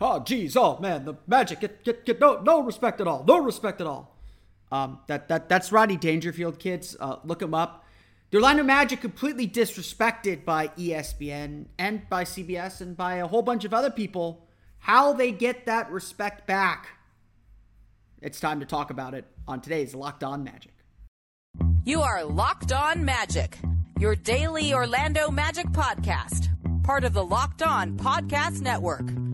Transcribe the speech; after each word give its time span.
Oh, 0.00 0.20
geez, 0.20 0.56
oh 0.56 0.78
man, 0.80 1.04
the 1.04 1.14
Magic 1.26 1.60
get 1.60 1.84
get 1.84 2.04
get 2.04 2.20
no 2.20 2.40
no 2.40 2.62
respect 2.62 3.00
at 3.00 3.06
all, 3.06 3.24
no 3.26 3.38
respect 3.42 3.80
at 3.80 3.86
all. 3.86 4.16
Um, 4.72 4.98
that 5.06 5.28
that 5.28 5.48
that's 5.48 5.70
Rodney 5.70 5.96
Dangerfield, 5.96 6.58
kids. 6.58 6.96
Uh, 6.98 7.16
look 7.24 7.40
him 7.40 7.54
up. 7.54 7.84
The 8.30 8.38
Orlando 8.38 8.64
Magic 8.64 9.00
completely 9.00 9.46
disrespected 9.46 10.44
by 10.44 10.68
ESPN 10.68 11.66
and 11.78 12.08
by 12.08 12.24
CBS 12.24 12.80
and 12.80 12.96
by 12.96 13.16
a 13.16 13.28
whole 13.28 13.42
bunch 13.42 13.64
of 13.64 13.72
other 13.72 13.90
people. 13.90 14.48
How 14.78 15.12
they 15.12 15.30
get 15.30 15.66
that 15.66 15.90
respect 15.90 16.46
back? 16.46 16.88
It's 18.20 18.40
time 18.40 18.60
to 18.60 18.66
talk 18.66 18.90
about 18.90 19.14
it 19.14 19.24
on 19.46 19.60
today's 19.60 19.94
Locked 19.94 20.24
On 20.24 20.42
Magic. 20.42 20.72
You 21.84 22.00
are 22.00 22.24
Locked 22.24 22.72
On 22.72 23.04
Magic, 23.04 23.58
your 24.00 24.16
daily 24.16 24.74
Orlando 24.74 25.30
Magic 25.30 25.66
podcast, 25.66 26.48
part 26.82 27.04
of 27.04 27.12
the 27.12 27.24
Locked 27.24 27.62
On 27.62 27.96
Podcast 27.96 28.60
Network. 28.60 29.33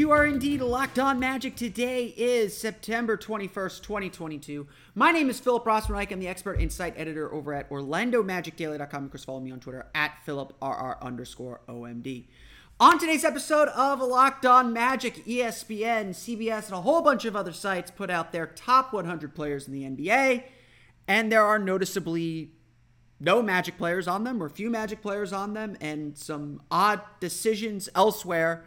You 0.00 0.10
are 0.12 0.24
indeed 0.24 0.62
locked 0.62 0.98
on 0.98 1.20
magic. 1.20 1.54
Today 1.54 2.06
is 2.16 2.56
September 2.56 3.18
21st, 3.18 3.82
2022. 3.82 4.66
My 4.94 5.12
name 5.12 5.28
is 5.28 5.38
Philip 5.38 5.66
Rossman-Reich. 5.66 6.10
I'm 6.10 6.20
the 6.20 6.26
expert 6.26 6.58
insight 6.58 6.94
editor 6.96 7.30
over 7.30 7.52
at 7.52 7.68
OrlandoMagicDaily.com. 7.68 9.04
Of 9.04 9.10
course, 9.10 9.26
follow 9.26 9.40
me 9.40 9.50
on 9.50 9.60
Twitter 9.60 9.90
at 9.94 10.12
PhilipRR 10.26 11.02
underscore 11.02 11.60
OMD. 11.68 12.28
On 12.80 12.98
today's 12.98 13.26
episode 13.26 13.68
of 13.68 14.00
Locked 14.00 14.46
On 14.46 14.72
Magic, 14.72 15.22
ESPN, 15.26 16.14
CBS, 16.14 16.64
and 16.68 16.76
a 16.76 16.80
whole 16.80 17.02
bunch 17.02 17.26
of 17.26 17.36
other 17.36 17.52
sites 17.52 17.90
put 17.90 18.08
out 18.08 18.32
their 18.32 18.46
top 18.46 18.94
100 18.94 19.34
players 19.34 19.68
in 19.68 19.74
the 19.74 19.82
NBA. 19.82 20.44
And 21.08 21.30
there 21.30 21.44
are 21.44 21.58
noticeably 21.58 22.52
no 23.20 23.42
Magic 23.42 23.76
players 23.76 24.08
on 24.08 24.24
them, 24.24 24.42
or 24.42 24.48
few 24.48 24.70
Magic 24.70 25.02
players 25.02 25.34
on 25.34 25.52
them, 25.52 25.76
and 25.78 26.16
some 26.16 26.62
odd 26.70 27.02
decisions 27.20 27.90
elsewhere. 27.94 28.64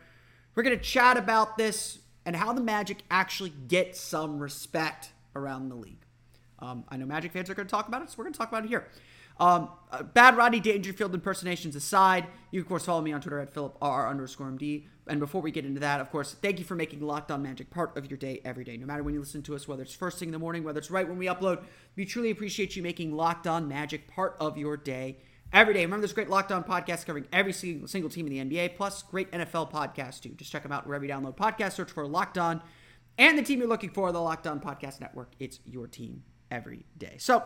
We're 0.55 0.63
going 0.63 0.77
to 0.77 0.83
chat 0.83 1.17
about 1.17 1.57
this 1.57 1.99
and 2.25 2.35
how 2.35 2.53
the 2.53 2.61
Magic 2.61 2.99
actually 3.09 3.53
get 3.67 3.95
some 3.95 4.39
respect 4.39 5.09
around 5.35 5.69
the 5.69 5.75
league. 5.75 6.05
Um, 6.59 6.85
I 6.89 6.97
know 6.97 7.05
Magic 7.05 7.31
fans 7.31 7.49
are 7.49 7.55
going 7.55 7.67
to 7.67 7.71
talk 7.71 7.87
about 7.87 8.01
it, 8.01 8.09
so 8.09 8.15
we're 8.17 8.25
going 8.25 8.33
to 8.33 8.39
talk 8.39 8.49
about 8.49 8.65
it 8.65 8.69
here. 8.69 8.87
Um, 9.39 9.69
uh, 9.91 10.03
bad 10.03 10.37
Rodney 10.37 10.59
Dangerfield 10.59 11.13
impersonations 11.13 11.75
aside, 11.75 12.27
you 12.51 12.61
of 12.61 12.67
course 12.67 12.85
follow 12.85 13.01
me 13.01 13.11
on 13.11 13.19
Twitter 13.19 13.39
at 13.39 13.53
PhilipRR 13.53 14.09
underscore 14.09 14.47
MD. 14.47 14.85
And 15.07 15.19
before 15.19 15.41
we 15.41 15.51
get 15.51 15.65
into 15.65 15.79
that, 15.81 15.99
of 15.99 16.11
course, 16.11 16.33
thank 16.41 16.59
you 16.59 16.65
for 16.65 16.75
making 16.75 17.01
Locked 17.01 17.31
On 17.31 17.41
Magic 17.41 17.69
part 17.69 17.97
of 17.97 18.09
your 18.09 18.17
day 18.17 18.41
every 18.45 18.63
day. 18.63 18.77
No 18.77 18.85
matter 18.85 19.03
when 19.03 19.13
you 19.13 19.19
listen 19.19 19.41
to 19.43 19.55
us, 19.55 19.67
whether 19.67 19.81
it's 19.81 19.93
first 19.93 20.19
thing 20.19 20.29
in 20.29 20.33
the 20.33 20.39
morning, 20.39 20.63
whether 20.63 20.79
it's 20.79 20.91
right 20.91 21.07
when 21.07 21.17
we 21.17 21.25
upload, 21.25 21.63
we 21.95 22.05
truly 22.05 22.29
appreciate 22.29 22.75
you 22.75 22.83
making 22.83 23.11
Locked 23.11 23.47
On 23.47 23.67
Magic 23.67 24.07
part 24.07 24.37
of 24.39 24.57
your 24.57 24.77
day 24.77 25.17
every 25.53 25.73
day. 25.73 25.81
Remember, 25.81 26.01
there's 26.01 26.13
great 26.13 26.29
Locked 26.29 26.51
On 26.51 26.63
podcast 26.63 27.05
covering 27.05 27.25
every 27.31 27.53
single, 27.53 28.09
team 28.09 28.27
in 28.27 28.49
the 28.49 28.55
NBA, 28.57 28.75
plus 28.75 29.03
great 29.03 29.31
NFL 29.31 29.71
podcasts 29.71 30.19
too. 30.19 30.29
Just 30.29 30.51
check 30.51 30.63
them 30.63 30.71
out 30.71 30.87
wherever 30.87 31.05
you 31.05 31.11
download 31.11 31.37
podcasts. 31.37 31.73
Search 31.73 31.91
for 31.91 32.05
Locked 32.07 32.37
On 32.37 32.61
and 33.17 33.37
the 33.37 33.43
team 33.43 33.59
you're 33.59 33.69
looking 33.69 33.91
for, 33.91 34.11
the 34.11 34.19
Locked 34.19 34.47
On 34.47 34.59
Podcast 34.59 34.99
Network. 34.99 35.31
It's 35.39 35.59
your 35.65 35.87
team 35.87 36.23
every 36.49 36.85
day. 36.97 37.15
So 37.19 37.43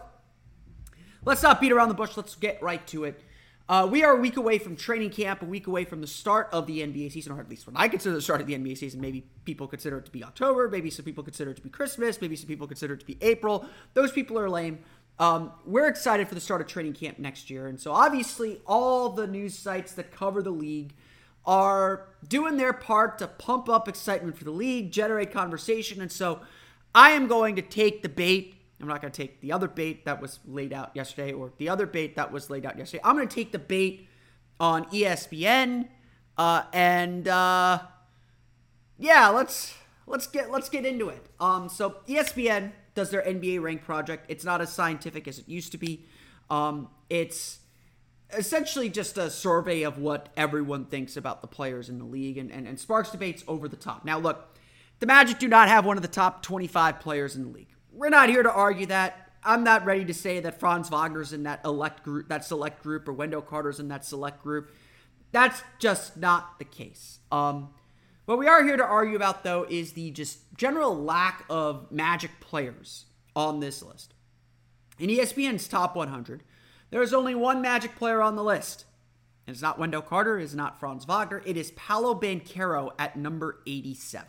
let's 1.25 1.44
not 1.44 1.59
beat 1.59 1.72
around 1.72 1.90
the 1.90 1.95
bush. 1.95 2.16
Let's 2.16 2.35
get 2.35 2.62
right 2.62 2.85
to 2.88 3.03
it. 3.03 3.22
Uh, 3.69 3.85
we 3.91 4.01
are 4.01 4.13
a 4.13 4.19
week 4.19 4.38
away 4.38 4.57
from 4.57 4.78
training 4.78 5.09
camp, 5.09 5.41
a 5.41 5.45
week 5.45 5.68
away 5.68 5.84
from 5.84 6.00
the 6.00 6.07
start 6.07 6.47
of 6.53 6.68
the 6.68 6.79
NBA 6.79 7.12
season, 7.12 7.34
or 7.34 7.41
at 7.41 7.50
least 7.50 7.68
when 7.68 7.75
I 7.75 7.89
consider 7.89 8.16
the 8.16 8.22
start 8.22 8.39
of 8.39 8.47
the 8.47 8.53
NBA 8.53 8.78
season. 8.78 9.01
Maybe 9.01 9.28
people 9.44 9.68
consider 9.68 9.97
it 9.97 10.06
to 10.06 10.12
be 10.12 10.24
October, 10.24 10.69
maybe 10.69 10.89
some 10.89 11.03
people 11.03 11.22
consider 11.22 11.51
it 11.51 11.57
to 11.57 11.62
be 11.62 11.69
Christmas, 11.69 12.22
maybe 12.22 12.38
some 12.38 12.47
people 12.47 12.66
consider 12.66 12.94
it 12.94 13.01
to 13.01 13.06
be 13.06 13.18
April. 13.19 13.66
Those 13.94 14.13
people 14.13 14.39
are 14.39 14.50
lame. 14.50 14.79
Um, 15.19 15.51
we're 15.66 15.88
excited 15.88 16.28
for 16.28 16.35
the 16.35 16.41
start 16.41 16.61
of 16.61 16.67
training 16.67 16.94
camp 16.94 17.17
next 17.17 17.50
year. 17.50 17.67
And 17.67 17.79
so, 17.79 17.91
obviously, 17.91 18.61
all 18.67 19.09
the 19.09 19.25
news 19.25 19.57
sites 19.57 19.94
that 19.94 20.11
cover 20.11 20.44
the 20.44 20.51
league 20.51 20.94
are 21.45 22.07
doing 22.28 22.57
their 22.57 22.73
part 22.73 23.17
to 23.19 23.27
pump 23.27 23.69
up 23.69 23.88
excitement 23.88 24.38
for 24.38 24.44
the 24.44 24.51
league, 24.51 24.91
generate 24.91 25.31
conversation. 25.31 26.01
And 26.01 26.11
so, 26.11 26.41
I 26.94 27.11
am 27.11 27.27
going 27.27 27.56
to 27.56 27.61
take 27.61 28.03
the 28.03 28.09
bait. 28.09 28.56
I'm 28.79 28.88
not 28.88 29.01
going 29.01 29.11
to 29.11 29.22
take 29.22 29.41
the 29.41 29.51
other 29.51 29.67
bait 29.67 30.06
that 30.06 30.22
was 30.22 30.39
laid 30.45 30.72
out 30.72 30.91
yesterday 30.94 31.33
or 31.33 31.51
the 31.57 31.69
other 31.69 31.88
bait 31.88 32.16
that 32.16 32.31
was 32.31 32.50
laid 32.51 32.66
out 32.66 32.77
yesterday. 32.77 33.01
I'm 33.03 33.16
going 33.16 33.27
to 33.27 33.33
take 33.33 33.51
the 33.51 33.59
bait 33.59 34.07
on 34.59 34.85
ESPN. 34.85 35.88
Uh, 36.38 36.63
and 36.73 37.27
uh, 37.27 37.79
yeah, 39.00 39.29
let's 39.29 39.75
let's 40.06 40.27
get 40.27 40.51
let's 40.51 40.69
get 40.69 40.85
into 40.85 41.09
it. 41.09 41.25
Um, 41.39 41.69
so 41.69 41.97
ESPN 42.07 42.72
does 42.97 43.12
their 43.12 43.22
NBA 43.22 43.62
rank 43.62 43.84
project. 43.84 44.25
It's 44.28 44.44
not 44.44 44.59
as 44.59 44.74
scientific 44.74 45.28
as 45.28 45.38
it 45.38 45.47
used 45.47 45.72
to 45.74 45.78
be. 45.78 46.03
Um, 46.50 46.90
it's 47.12 47.59
essentially 48.35 48.90
just 48.90 49.19
a 49.19 49.30
survey 49.30 49.84
of 49.84 50.00
what 50.00 50.30
everyone 50.35 50.85
thinks 50.85 51.16
about 51.16 51.41
the 51.41 51.47
players 51.47 51.90
in 51.90 52.00
the 52.00 52.06
league 52.06 52.40
and, 52.40 52.52
and, 52.52 52.68
and 52.68 52.80
sparks 52.80 53.12
debates 53.12 53.44
over 53.47 53.68
the 53.68 53.75
top. 53.75 54.03
Now, 54.03 54.18
look, 54.18 54.57
the 54.97 55.06
Magic 55.06 55.38
do 55.38 55.47
not 55.47 55.68
have 55.68 55.86
one 55.86 55.96
of 55.96 56.02
the 56.02 56.09
top 56.09 56.41
25 56.41 57.00
players 57.00 57.36
in 57.36 57.44
the 57.44 57.50
league. 57.50 57.69
We're 57.94 58.09
not 58.09 58.30
here 58.30 58.41
to 58.41 58.52
argue 58.52 58.88
that. 58.88 59.31
I'm 59.44 59.63
not 59.63 59.86
ready 59.86 60.03
to 60.06 60.13
say 60.13 60.40
that 60.40 60.59
Franz 60.59 60.90
Wagner's 60.90 61.34
in 61.34 61.44
that 61.44 61.62
elect 61.63 62.03
group, 62.03 62.30
that 62.30 62.46
select 62.46 62.81
group, 62.81 63.07
or 63.07 63.13
Wendell 63.13 63.44
Carter's 63.44 63.80
in 63.80 63.90
that 63.90 64.06
select 64.06 64.41
group. 64.41 64.72
That's 65.31 65.62
just 65.78 66.18
not 66.18 66.57
the 66.57 66.66
case. 66.66 67.19
Um, 67.31 67.69
what 68.27 68.38
we 68.38 68.47
are 68.47 68.63
here 68.63 68.75
to 68.75 68.85
argue 68.85 69.15
about, 69.15 69.43
though, 69.43 69.65
is 69.69 69.93
the 69.93 70.11
just 70.11 70.39
general 70.57 70.95
lack 70.95 71.45
of 71.49 71.89
Magic 71.91 72.41
players 72.41 73.05
on 73.35 73.61
this 73.61 73.81
list. 73.81 74.13
In 74.99 75.09
ESPN's 75.09 75.65
top 75.67 75.95
100, 75.95 76.43
there 76.89 77.01
is 77.01 77.13
only 77.13 77.33
one 77.33 77.61
Magic 77.61 77.95
player 77.95 78.21
on 78.21 78.35
the 78.35 78.43
list. 78.43 78.83
And 79.45 79.53
it's 79.53 79.61
not 79.61 79.79
Wendell 79.79 80.01
Carter, 80.01 80.38
it's 80.38 80.53
not 80.53 80.77
Franz 80.77 81.05
Wagner, 81.05 81.41
it 81.45 81.55
is 81.55 81.71
Paolo 81.71 82.13
Banchero 82.13 82.91
at 82.99 83.15
number 83.15 83.59
87. 83.65 84.27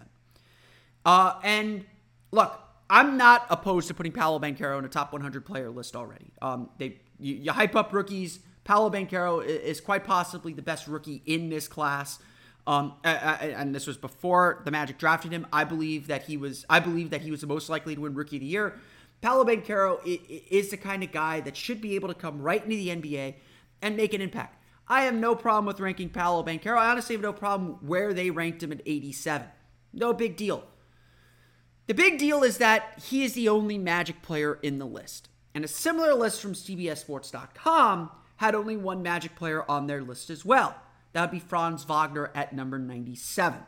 Uh, 1.05 1.35
and 1.43 1.85
look, 2.31 2.57
I'm 2.89 3.17
not 3.17 3.47
opposed 3.51 3.89
to 3.89 3.95
putting 3.95 4.13
Paolo 4.13 4.39
Banchero 4.39 4.79
in 4.79 4.85
a 4.85 4.89
top 4.89 5.13
100 5.13 5.45
player 5.45 5.71
list 5.71 5.97
already. 5.97 6.31
Um, 6.41 6.71
they 6.79 7.01
you, 7.19 7.35
you 7.35 7.53
hype 7.53 7.75
up 7.75 7.93
rookies. 7.93 8.39
Paolo 8.63 8.91
Banchero 8.91 9.45
is 9.45 9.81
quite 9.81 10.05
possibly 10.05 10.53
the 10.53 10.63
best 10.63 10.87
rookie 10.87 11.23
in 11.27 11.49
this 11.49 11.67
class. 11.67 12.21
Um, 12.69 12.93
and 13.03 13.75
this 13.75 13.87
was 13.87 13.97
before 13.97 14.61
the 14.67 14.71
Magic 14.71 14.99
drafted 14.99 15.33
him. 15.33 15.47
I 15.51 15.65
believe 15.65 16.09
that 16.09 16.25
he 16.25 16.37
was. 16.37 16.67
I 16.69 16.81
believe 16.81 17.09
that 17.11 17.23
he 17.23 17.31
was 17.31 17.41
the 17.41 17.47
most 17.47 17.71
likely 17.71 17.95
to 17.95 18.03
win 18.03 18.15
Rookie 18.15 18.37
of 18.37 18.41
the 18.41 18.47
Year. 18.47 18.79
Paolo 19.23 19.43
Banchero 19.43 19.99
is 20.05 20.69
the 20.69 20.77
kind 20.77 21.03
of 21.03 21.11
guy 21.11 21.41
that 21.41 21.57
should 21.57 21.81
be 21.81 21.95
able 21.95 22.09
to 22.09 22.15
come 22.15 22.43
right 22.43 22.63
into 22.63 22.77
the 22.77 22.89
NBA 22.91 23.37
and 23.81 23.97
make 23.97 24.13
an 24.13 24.21
impact. 24.21 24.63
I 24.87 25.05
have 25.05 25.15
no 25.15 25.35
problem 25.35 25.65
with 25.65 25.81
ranking 25.81 26.11
Paolo 26.11 26.45
Banchero. 26.45 26.77
I 26.77 26.91
honestly 26.91 27.15
have 27.15 27.23
no 27.23 27.33
problem 27.33 27.79
where 27.81 28.13
they 28.13 28.31
ranked 28.31 28.63
him 28.63 28.71
at 28.71 28.83
87. 28.85 29.49
No 29.95 30.13
big 30.13 30.37
deal. 30.37 30.65
The 31.87 31.95
big 31.95 32.19
deal 32.19 32.43
is 32.43 32.59
that 32.59 33.03
he 33.03 33.25
is 33.25 33.33
the 33.33 33.49
only 33.49 33.79
Magic 33.79 34.21
player 34.21 34.59
in 34.63 34.79
the 34.79 34.87
list. 34.87 35.31
And 35.55 35.65
a 35.65 35.69
similar 35.69 36.13
list 36.13 36.43
from 36.43 36.53
CBSSports.com 36.53 38.11
had 38.37 38.55
only 38.55 38.77
one 38.77 39.03
Magic 39.03 39.37
player 39.37 39.65
on 39.71 39.87
their 39.87 40.03
list 40.03 40.29
as 40.29 40.45
well. 40.45 40.77
That 41.19 41.33
would 41.33 41.41
be 41.43 41.45
Franz 41.45 41.83
Wagner 41.83 42.31
at 42.33 42.53
number 42.53 42.79
97. 42.79 43.59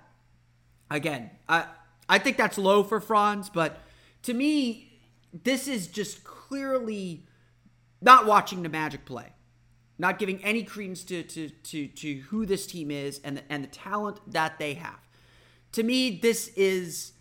Again, 0.89 1.31
I, 1.49 1.65
I 2.09 2.21
think 2.21 2.37
that's 2.37 2.57
low 2.57 2.85
for 2.85 3.01
Franz, 3.01 3.51
but 3.51 3.81
to 4.23 4.35
me, 4.35 5.01
this 5.33 5.67
is 5.67 5.89
just 5.89 6.23
clearly 6.23 7.27
not 8.01 8.25
watching 8.25 8.63
the 8.63 8.69
Magic 8.69 9.05
play, 9.05 9.33
not 9.99 10.21
giving 10.21 10.41
any 10.45 10.63
credence 10.63 11.03
to, 11.03 11.25
to, 11.25 11.49
to, 11.49 11.89
to 11.89 12.15
who 12.29 12.47
this 12.47 12.69
team 12.69 12.89
is 12.93 13.21
and 13.25 13.39
the, 13.39 13.43
and 13.53 13.65
the 13.65 13.69
talent 13.69 14.21
that 14.33 14.61
they 14.61 14.75
have. 14.75 15.09
To 15.73 15.83
me, 15.83 16.21
this 16.23 16.53
is 16.55 17.15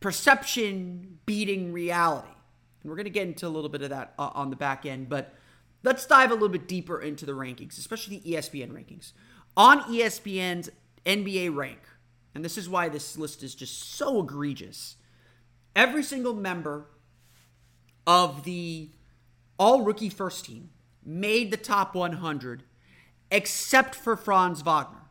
perception 0.00 1.18
beating 1.26 1.74
reality. 1.74 2.32
And 2.82 2.88
we're 2.88 2.96
going 2.96 3.04
to 3.04 3.10
get 3.10 3.26
into 3.26 3.46
a 3.46 3.50
little 3.50 3.68
bit 3.68 3.82
of 3.82 3.90
that 3.90 4.14
uh, 4.18 4.30
on 4.32 4.48
the 4.48 4.56
back 4.56 4.86
end, 4.86 5.10
but 5.10 5.34
let's 5.82 6.06
dive 6.06 6.30
a 6.30 6.32
little 6.32 6.48
bit 6.48 6.66
deeper 6.66 6.98
into 6.98 7.26
the 7.26 7.32
rankings, 7.32 7.76
especially 7.76 8.20
the 8.20 8.32
ESPN 8.32 8.72
rankings. 8.72 9.12
On 9.56 9.80
ESPN's 9.82 10.70
NBA 11.04 11.54
rank, 11.54 11.80
and 12.34 12.44
this 12.44 12.56
is 12.56 12.68
why 12.68 12.88
this 12.88 13.18
list 13.18 13.42
is 13.42 13.54
just 13.54 13.94
so 13.94 14.20
egregious. 14.20 14.96
Every 15.74 16.02
single 16.02 16.34
member 16.34 16.86
of 18.06 18.44
the 18.44 18.90
all 19.58 19.82
rookie 19.82 20.08
first 20.08 20.46
team 20.46 20.70
made 21.04 21.50
the 21.50 21.56
top 21.56 21.94
100 21.94 22.62
except 23.30 23.94
for 23.94 24.16
Franz 24.16 24.62
Wagner. 24.62 25.02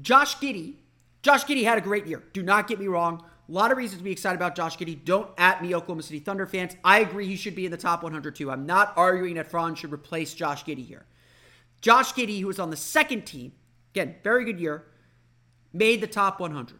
Josh 0.00 0.36
Giddey, 0.36 0.74
Josh 1.22 1.44
Giddey 1.44 1.64
had 1.64 1.78
a 1.78 1.82
great 1.82 2.06
year. 2.06 2.22
Do 2.32 2.42
not 2.42 2.66
get 2.66 2.80
me 2.80 2.86
wrong. 2.86 3.24
A 3.48 3.52
lot 3.52 3.70
of 3.70 3.76
reasons 3.76 3.98
to 3.98 4.04
be 4.04 4.12
excited 4.12 4.36
about 4.36 4.54
Josh 4.54 4.78
Giddey. 4.78 5.04
Don't 5.04 5.28
at 5.36 5.62
me, 5.62 5.74
Oklahoma 5.74 6.02
City 6.02 6.20
Thunder 6.20 6.46
fans. 6.46 6.76
I 6.84 7.00
agree 7.00 7.26
he 7.26 7.36
should 7.36 7.54
be 7.54 7.64
in 7.64 7.70
the 7.70 7.76
top 7.76 8.02
100 8.02 8.34
too. 8.34 8.50
I'm 8.50 8.66
not 8.66 8.92
arguing 8.96 9.34
that 9.34 9.50
Franz 9.50 9.78
should 9.78 9.92
replace 9.92 10.32
Josh 10.32 10.64
Giddey 10.64 10.86
here. 10.86 11.04
Josh 11.80 12.14
Giddey, 12.14 12.40
who 12.40 12.46
was 12.46 12.58
on 12.58 12.70
the 12.70 12.76
second 12.76 13.22
team, 13.22 13.52
again, 13.94 14.16
very 14.22 14.44
good 14.44 14.58
year, 14.58 14.84
made 15.72 16.00
the 16.00 16.06
top 16.06 16.40
100. 16.40 16.78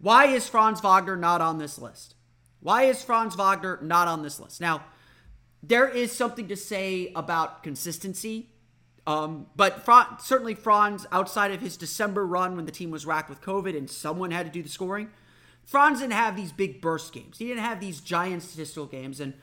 Why 0.00 0.26
is 0.26 0.48
Franz 0.48 0.80
Wagner 0.80 1.16
not 1.16 1.40
on 1.40 1.58
this 1.58 1.78
list? 1.78 2.14
Why 2.60 2.84
is 2.84 3.02
Franz 3.02 3.34
Wagner 3.34 3.78
not 3.82 4.08
on 4.08 4.22
this 4.22 4.40
list? 4.40 4.60
Now, 4.60 4.84
there 5.62 5.88
is 5.88 6.12
something 6.12 6.48
to 6.48 6.56
say 6.56 7.12
about 7.14 7.62
consistency. 7.62 8.50
Um, 9.06 9.46
but 9.56 9.84
Fra- 9.84 10.18
certainly 10.20 10.54
Franz, 10.54 11.06
outside 11.10 11.50
of 11.50 11.60
his 11.60 11.76
December 11.76 12.26
run 12.26 12.56
when 12.56 12.66
the 12.66 12.72
team 12.72 12.90
was 12.90 13.06
racked 13.06 13.30
with 13.30 13.40
COVID 13.40 13.76
and 13.76 13.88
someone 13.88 14.30
had 14.30 14.46
to 14.46 14.52
do 14.52 14.62
the 14.62 14.68
scoring, 14.68 15.08
Franz 15.64 16.00
didn't 16.00 16.12
have 16.12 16.36
these 16.36 16.52
big 16.52 16.80
burst 16.80 17.12
games. 17.12 17.38
He 17.38 17.46
didn't 17.46 17.62
have 17.62 17.80
these 17.80 18.00
giant 18.00 18.42
statistical 18.42 18.86
games. 18.86 19.18
And 19.20 19.34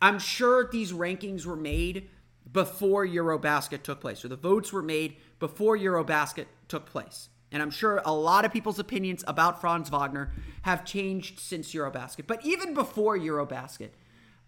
I'm 0.00 0.18
sure 0.18 0.68
these 0.68 0.92
rankings 0.92 1.46
were 1.46 1.56
made 1.56 2.08
before 2.50 3.06
Eurobasket 3.06 3.82
took 3.82 4.00
place, 4.00 4.24
or 4.24 4.28
the 4.28 4.36
votes 4.36 4.72
were 4.72 4.82
made 4.82 5.16
before 5.38 5.76
Eurobasket 5.76 6.46
took 6.68 6.86
place. 6.86 7.28
And 7.50 7.62
I'm 7.62 7.70
sure 7.70 8.00
a 8.04 8.14
lot 8.14 8.44
of 8.44 8.52
people's 8.52 8.78
opinions 8.78 9.22
about 9.26 9.60
Franz 9.60 9.90
Wagner 9.90 10.32
have 10.62 10.84
changed 10.84 11.38
since 11.38 11.74
Eurobasket. 11.74 12.26
But 12.26 12.44
even 12.44 12.72
before 12.72 13.18
Eurobasket, 13.18 13.90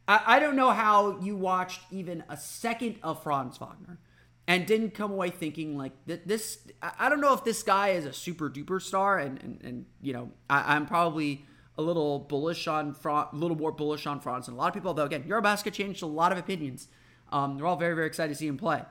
I, 0.09 0.23
I 0.27 0.39
don't 0.39 0.57
know 0.57 0.71
how 0.71 1.21
you 1.21 1.37
watched 1.37 1.83
even 1.91 2.25
a 2.29 2.37
second 2.37 2.97
of 3.03 3.23
Franz 3.23 3.59
Wagner 3.59 3.99
and 4.47 4.67
didn't 4.67 4.93
come 4.93 5.11
away 5.11 5.31
thinking 5.31 5.77
like 5.77 5.93
this. 6.07 6.59
I 6.83 7.09
don't 7.09 7.21
know 7.21 7.35
if 7.35 7.45
this 7.45 7.63
guy 7.63 7.91
is 7.91 8.05
a 8.05 8.13
super 8.13 8.51
duper 8.51 8.81
star, 8.81 9.19
and 9.19 9.43
and, 9.43 9.61
and 9.63 9.87
you 10.03 10.13
know 10.13 10.31
I, 10.49 10.77
am 10.77 10.87
probably 10.87 11.47
a 11.79 11.83
little 11.83 12.21
bullish 12.21 12.67
on 12.69 12.95
Franz, 12.95 13.29
a 13.33 13.37
little 13.37 13.57
more 13.57 13.73
bullish 13.73 14.07
on 14.07 14.21
Franz 14.21 14.47
than 14.47 14.55
a 14.55 14.59
lot 14.59 14.69
of 14.69 14.75
people. 14.75 14.93
Though 14.95 15.05
again, 15.05 15.25
Eurobasket 15.25 15.73
changed 15.73 16.03
a 16.03 16.07
lot 16.07 16.33
of 16.33 16.39
opinions. 16.39 16.89
Um, 17.35 17.57
they're 17.57 17.67
all 17.67 17.77
very 17.77 17.95
very 17.95 18.07
excited 18.07 18.33
to 18.33 18.39
see 18.39 18.47
him 18.47 18.57
play. 18.57 18.83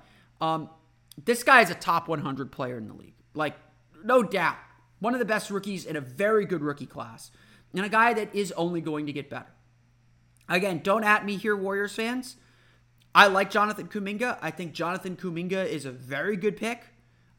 Um, 0.41 0.69
this 1.23 1.43
guy 1.43 1.61
is 1.61 1.69
a 1.69 1.75
top 1.75 2.07
100 2.07 2.51
player 2.51 2.77
in 2.77 2.87
the 2.87 2.93
league, 2.93 3.15
like 3.33 3.55
no 4.03 4.21
doubt, 4.21 4.57
one 4.99 5.13
of 5.13 5.19
the 5.19 5.25
best 5.25 5.49
rookies 5.49 5.85
in 5.85 5.95
a 5.95 6.01
very 6.01 6.45
good 6.45 6.61
rookie 6.61 6.85
class, 6.85 7.31
and 7.73 7.85
a 7.85 7.89
guy 7.89 8.13
that 8.13 8.35
is 8.35 8.51
only 8.53 8.81
going 8.81 9.05
to 9.05 9.13
get 9.13 9.29
better. 9.29 9.53
Again, 10.49 10.81
don't 10.83 11.05
at 11.05 11.25
me 11.25 11.37
here, 11.37 11.55
Warriors 11.55 11.95
fans. 11.95 12.35
I 13.15 13.27
like 13.27 13.49
Jonathan 13.49 13.87
Kuminga. 13.87 14.37
I 14.41 14.51
think 14.51 14.73
Jonathan 14.73 15.15
Kuminga 15.15 15.65
is 15.65 15.85
a 15.85 15.91
very 15.91 16.35
good 16.35 16.57
pick. 16.57 16.83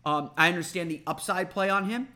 Um, 0.06 0.30
I 0.36 0.48
understand 0.48 0.90
the 0.90 1.02
upside 1.06 1.50
play 1.50 1.68
on 1.68 1.88
him. 1.88 2.08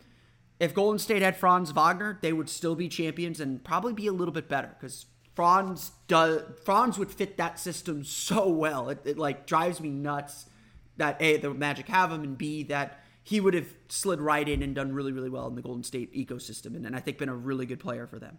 If 0.61 0.75
Golden 0.75 0.99
State 0.99 1.23
had 1.23 1.37
Franz 1.37 1.70
Wagner, 1.73 2.19
they 2.20 2.32
would 2.32 2.49
still 2.49 2.75
be 2.75 2.88
champions 2.88 3.41
and 3.41 3.62
probably 3.62 3.93
be 3.93 4.06
a 4.06 4.12
little 4.12 4.34
bit 4.34 4.49
better 4.49 4.76
because 4.79 5.06
Franz 5.38 5.93
does 6.08 6.43
Franz 6.64 6.99
would 6.99 7.12
fit 7.12 7.37
that 7.37 7.61
system 7.61 8.02
so 8.02 8.49
well. 8.49 8.88
It, 8.88 9.02
it 9.05 9.19
like 9.19 9.46
drives 9.46 9.81
me 9.81 9.88
nuts 9.88 10.46
that 10.96 11.17
a 11.23 11.37
the 11.37 11.55
Magic 11.55 11.87
have 11.87 12.11
him 12.11 12.25
and 12.25 12.37
b 12.37 12.64
that 12.64 13.05
he 13.23 13.38
would 13.38 13.55
have 13.55 13.73
slid 13.88 14.20
right 14.20 14.49
in 14.49 14.64
and 14.64 14.75
done 14.75 14.93
really 14.93 15.12
really 15.12 15.31
well 15.31 15.46
in 15.46 15.55
the 15.55 15.62
Golden 15.62 15.85
State 15.85 16.12
ecosystem 16.12 16.75
and, 16.75 16.85
and 16.85 16.96
I 16.96 16.99
think 16.99 17.19
been 17.19 17.29
a 17.29 17.37
really 17.37 17.67
good 17.67 17.79
player 17.79 18.05
for 18.08 18.19
them. 18.19 18.38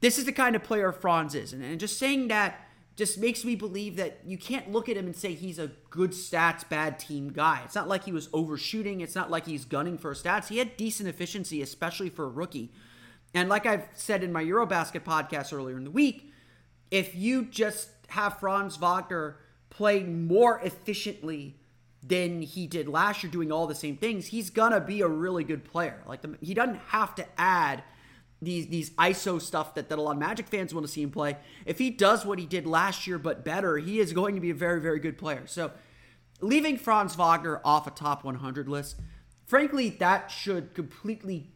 This 0.00 0.16
is 0.16 0.24
the 0.24 0.32
kind 0.32 0.56
of 0.56 0.62
player 0.62 0.90
Franz 0.90 1.34
is, 1.34 1.52
and, 1.52 1.62
and 1.62 1.78
just 1.78 1.98
saying 1.98 2.28
that 2.28 2.66
just 2.96 3.18
makes 3.18 3.44
me 3.44 3.54
believe 3.54 3.96
that 3.96 4.20
you 4.24 4.38
can't 4.38 4.72
look 4.72 4.88
at 4.88 4.96
him 4.96 5.04
and 5.04 5.14
say 5.14 5.34
he's 5.34 5.58
a 5.58 5.70
good 5.90 6.12
stats, 6.12 6.66
bad 6.66 6.98
team 6.98 7.28
guy. 7.28 7.60
It's 7.66 7.74
not 7.74 7.88
like 7.88 8.04
he 8.04 8.12
was 8.12 8.30
overshooting. 8.32 9.02
It's 9.02 9.14
not 9.14 9.30
like 9.30 9.44
he's 9.44 9.66
gunning 9.66 9.98
for 9.98 10.14
stats. 10.14 10.48
He 10.48 10.56
had 10.56 10.78
decent 10.78 11.10
efficiency, 11.10 11.60
especially 11.60 12.08
for 12.08 12.24
a 12.24 12.30
rookie. 12.30 12.72
And 13.36 13.50
like 13.50 13.66
I've 13.66 13.86
said 13.92 14.24
in 14.24 14.32
my 14.32 14.42
Eurobasket 14.42 15.02
podcast 15.02 15.52
earlier 15.52 15.76
in 15.76 15.84
the 15.84 15.90
week, 15.90 16.32
if 16.90 17.14
you 17.14 17.44
just 17.44 17.90
have 18.08 18.40
Franz 18.40 18.76
Wagner 18.76 19.36
play 19.68 20.02
more 20.02 20.58
efficiently 20.60 21.58
than 22.02 22.40
he 22.40 22.66
did 22.66 22.88
last 22.88 23.22
year, 23.22 23.30
doing 23.30 23.52
all 23.52 23.66
the 23.66 23.74
same 23.74 23.98
things, 23.98 24.28
he's 24.28 24.48
gonna 24.48 24.80
be 24.80 25.02
a 25.02 25.06
really 25.06 25.44
good 25.44 25.64
player. 25.64 26.02
Like 26.06 26.22
the, 26.22 26.38
he 26.40 26.54
doesn't 26.54 26.80
have 26.88 27.14
to 27.16 27.26
add 27.36 27.82
these 28.40 28.68
these 28.68 28.88
ISO 28.92 29.38
stuff 29.38 29.74
that, 29.74 29.90
that 29.90 29.98
a 29.98 30.00
lot 30.00 30.12
of 30.12 30.18
Magic 30.18 30.48
fans 30.48 30.72
want 30.72 30.86
to 30.86 30.92
see 30.92 31.02
him 31.02 31.10
play. 31.10 31.36
If 31.66 31.76
he 31.76 31.90
does 31.90 32.24
what 32.24 32.38
he 32.38 32.46
did 32.46 32.66
last 32.66 33.06
year 33.06 33.18
but 33.18 33.44
better, 33.44 33.76
he 33.76 34.00
is 34.00 34.14
going 34.14 34.34
to 34.36 34.40
be 34.40 34.48
a 34.48 34.54
very, 34.54 34.80
very 34.80 34.98
good 34.98 35.18
player. 35.18 35.42
So 35.46 35.72
leaving 36.40 36.78
Franz 36.78 37.14
Wagner 37.16 37.60
off 37.66 37.86
a 37.86 37.90
top 37.90 38.24
100 38.24 38.66
list, 38.66 38.96
frankly, 39.44 39.90
that 39.90 40.30
should 40.30 40.72
completely 40.72 41.50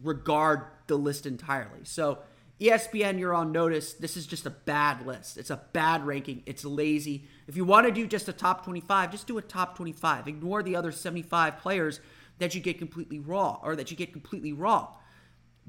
disregard 0.00 0.62
the 0.86 0.96
list 0.96 1.26
entirely. 1.26 1.80
So 1.84 2.18
ESPN, 2.60 3.18
you're 3.18 3.34
on 3.34 3.52
notice. 3.52 3.94
This 3.94 4.16
is 4.16 4.26
just 4.26 4.46
a 4.46 4.50
bad 4.50 5.06
list. 5.06 5.38
It's 5.38 5.50
a 5.50 5.62
bad 5.72 6.06
ranking. 6.06 6.42
It's 6.46 6.64
lazy. 6.64 7.26
If 7.46 7.56
you 7.56 7.64
want 7.64 7.86
to 7.86 7.92
do 7.92 8.06
just 8.06 8.28
a 8.28 8.32
top 8.32 8.64
25, 8.64 9.10
just 9.10 9.26
do 9.26 9.38
a 9.38 9.42
top 9.42 9.76
25. 9.76 10.28
Ignore 10.28 10.62
the 10.62 10.76
other 10.76 10.92
75 10.92 11.58
players 11.58 12.00
that 12.38 12.54
you 12.54 12.60
get 12.60 12.78
completely 12.78 13.18
raw 13.18 13.58
or 13.62 13.76
that 13.76 13.90
you 13.90 13.96
get 13.96 14.12
completely 14.12 14.52
wrong. 14.52 14.88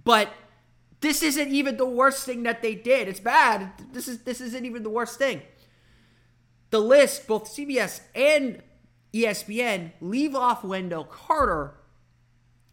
But 0.03 0.29
this 1.01 1.23
isn't 1.23 1.49
even 1.49 1.77
the 1.77 1.85
worst 1.85 2.25
thing 2.25 2.43
that 2.43 2.61
they 2.61 2.75
did. 2.75 3.07
It's 3.07 3.19
bad. 3.19 3.71
This 3.91 4.07
is 4.07 4.23
this 4.23 4.41
isn't 4.41 4.65
even 4.65 4.83
the 4.83 4.89
worst 4.89 5.17
thing. 5.17 5.41
The 6.69 6.79
list, 6.79 7.27
both 7.27 7.53
CBS 7.53 8.01
and 8.15 8.61
ESPN, 9.13 9.91
leave 9.99 10.35
off 10.35 10.63
Wendell 10.63 11.03
Carter 11.03 11.80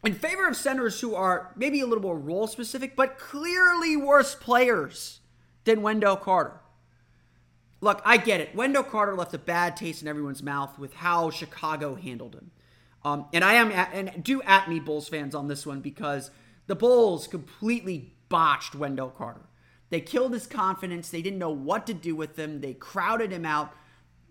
in 0.04 0.14
favor 0.14 0.46
of 0.46 0.56
centers 0.56 1.00
who 1.00 1.14
are 1.14 1.52
maybe 1.56 1.80
a 1.80 1.86
little 1.86 2.02
more 2.02 2.18
role 2.18 2.46
specific, 2.46 2.94
but 2.94 3.18
clearly 3.18 3.96
worse 3.96 4.34
players 4.34 5.20
than 5.64 5.82
Wendell 5.82 6.16
Carter. 6.16 6.60
Look, 7.80 8.02
I 8.04 8.16
get 8.16 8.40
it. 8.40 8.54
Wendell 8.54 8.82
Carter 8.82 9.14
left 9.14 9.34
a 9.34 9.38
bad 9.38 9.76
taste 9.76 10.02
in 10.02 10.08
everyone's 10.08 10.42
mouth 10.42 10.78
with 10.78 10.94
how 10.94 11.30
Chicago 11.30 11.94
handled 11.94 12.34
him. 12.34 12.50
Um, 13.04 13.26
and 13.32 13.44
I 13.44 13.54
am, 13.54 13.70
at, 13.70 13.90
and 13.92 14.24
do 14.24 14.42
at 14.42 14.68
me, 14.68 14.80
Bulls 14.80 15.08
fans, 15.08 15.34
on 15.34 15.46
this 15.48 15.64
one 15.64 15.80
because 15.80 16.30
the 16.66 16.74
Bulls 16.74 17.28
completely 17.28 18.14
botched 18.28 18.74
Wendell 18.74 19.10
Carter. 19.10 19.42
They 19.90 20.00
killed 20.00 20.32
his 20.32 20.46
confidence. 20.46 21.08
They 21.08 21.22
didn't 21.22 21.38
know 21.38 21.50
what 21.50 21.86
to 21.86 21.94
do 21.94 22.14
with 22.14 22.38
him. 22.38 22.60
They 22.60 22.74
crowded 22.74 23.32
him 23.32 23.46
out. 23.46 23.72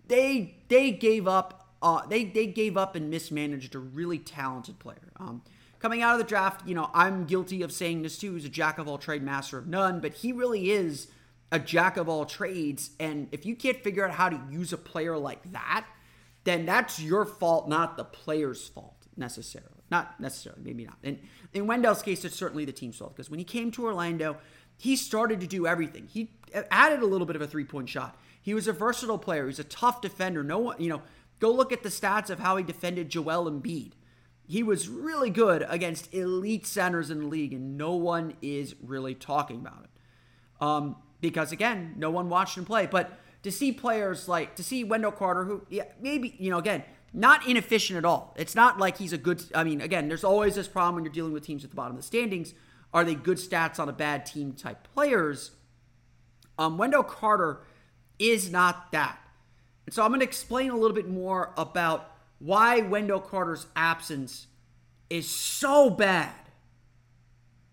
They 0.06 0.56
they 0.68 0.92
gave 0.92 1.26
up. 1.26 1.74
Uh, 1.82 2.06
they 2.06 2.24
they 2.24 2.46
gave 2.46 2.76
up 2.76 2.94
and 2.94 3.10
mismanaged 3.10 3.74
a 3.74 3.78
really 3.78 4.18
talented 4.18 4.78
player. 4.78 5.12
Um, 5.18 5.42
coming 5.78 6.02
out 6.02 6.12
of 6.12 6.18
the 6.18 6.24
draft, 6.24 6.66
you 6.66 6.74
know, 6.74 6.90
I'm 6.94 7.24
guilty 7.24 7.62
of 7.62 7.72
saying 7.72 8.02
this 8.02 8.18
too. 8.18 8.34
He's 8.34 8.44
a 8.44 8.50
jack 8.50 8.78
of 8.78 8.88
all 8.88 8.98
trade, 8.98 9.22
master 9.22 9.58
of 9.58 9.66
none, 9.66 10.00
but 10.00 10.14
he 10.14 10.32
really 10.32 10.70
is 10.70 11.08
a 11.50 11.58
jack 11.58 11.96
of 11.96 12.08
all 12.08 12.26
trades. 12.26 12.90
And 13.00 13.28
if 13.32 13.46
you 13.46 13.56
can't 13.56 13.82
figure 13.82 14.06
out 14.06 14.14
how 14.14 14.28
to 14.28 14.40
use 14.50 14.72
a 14.72 14.78
player 14.78 15.16
like 15.16 15.52
that, 15.52 15.86
then 16.44 16.66
that's 16.66 17.00
your 17.00 17.24
fault, 17.24 17.68
not 17.68 17.96
the 17.96 18.04
player's 18.04 18.68
fault 18.68 19.06
necessarily. 19.16 19.72
Not 19.90 20.20
necessarily, 20.20 20.62
maybe 20.62 20.84
not. 20.84 20.98
And 21.02 21.18
in 21.54 21.66
Wendell's 21.66 22.02
case, 22.02 22.24
it's 22.24 22.36
certainly 22.36 22.64
the 22.64 22.72
team's 22.72 22.96
fault 22.96 23.16
because 23.16 23.30
when 23.30 23.38
he 23.38 23.44
came 23.44 23.70
to 23.72 23.86
Orlando, 23.86 24.36
he 24.76 24.96
started 24.96 25.40
to 25.40 25.46
do 25.46 25.66
everything. 25.66 26.06
He 26.06 26.30
added 26.70 27.00
a 27.00 27.06
little 27.06 27.26
bit 27.26 27.36
of 27.36 27.42
a 27.42 27.46
three 27.46 27.64
point 27.64 27.88
shot. 27.88 28.18
He 28.40 28.54
was 28.54 28.68
a 28.68 28.72
versatile 28.72 29.18
player. 29.18 29.46
He's 29.46 29.58
a 29.58 29.64
tough 29.64 30.00
defender. 30.00 30.44
No 30.44 30.58
one, 30.58 30.80
you 30.80 30.88
know, 30.88 31.02
go 31.40 31.50
look 31.50 31.72
at 31.72 31.82
the 31.82 31.88
stats 31.88 32.30
of 32.30 32.38
how 32.38 32.56
he 32.56 32.64
defended 32.64 33.08
Joel 33.08 33.50
Embiid. 33.50 33.92
He 34.48 34.62
was 34.62 34.88
really 34.88 35.28
good 35.28 35.64
against 35.68 36.12
elite 36.14 36.66
centers 36.66 37.10
in 37.10 37.20
the 37.20 37.26
league, 37.26 37.52
and 37.52 37.76
no 37.76 37.94
one 37.94 38.32
is 38.40 38.74
really 38.82 39.14
talking 39.14 39.58
about 39.58 39.84
it. 39.84 39.90
Um, 40.60 40.96
because 41.20 41.52
again, 41.52 41.94
no 41.98 42.10
one 42.10 42.30
watched 42.30 42.56
him 42.56 42.64
play. 42.64 42.86
But 42.86 43.12
to 43.42 43.52
see 43.52 43.72
players 43.72 44.26
like 44.26 44.56
to 44.56 44.64
see 44.64 44.84
Wendell 44.84 45.12
Carter, 45.12 45.44
who 45.44 45.66
yeah, 45.68 45.84
maybe 46.00 46.34
you 46.38 46.50
know, 46.50 46.56
again, 46.56 46.82
not 47.12 47.46
inefficient 47.46 47.98
at 47.98 48.06
all. 48.06 48.34
It's 48.38 48.54
not 48.54 48.78
like 48.78 48.96
he's 48.96 49.12
a 49.12 49.18
good. 49.18 49.44
I 49.54 49.64
mean, 49.64 49.82
again, 49.82 50.08
there's 50.08 50.24
always 50.24 50.54
this 50.54 50.66
problem 50.66 50.94
when 50.94 51.04
you're 51.04 51.12
dealing 51.12 51.32
with 51.32 51.44
teams 51.44 51.62
at 51.62 51.70
the 51.70 51.76
bottom 51.76 51.96
of 51.96 52.02
the 52.02 52.06
standings. 52.06 52.54
Are 52.94 53.04
they 53.04 53.14
good 53.14 53.36
stats 53.36 53.78
on 53.78 53.90
a 53.90 53.92
bad 53.92 54.24
team 54.24 54.54
type 54.54 54.88
players? 54.94 55.50
Um, 56.58 56.78
Wendell 56.78 57.02
Carter 57.02 57.60
is 58.18 58.50
not 58.50 58.92
that. 58.92 59.18
And 59.84 59.94
so 59.94 60.02
I'm 60.02 60.08
going 60.08 60.20
to 60.20 60.26
explain 60.26 60.70
a 60.70 60.76
little 60.76 60.94
bit 60.94 61.08
more 61.08 61.52
about 61.56 62.17
why 62.38 62.80
Wendell 62.80 63.20
Carter's 63.20 63.66
absence 63.74 64.46
is 65.10 65.28
so 65.28 65.90
bad. 65.90 66.34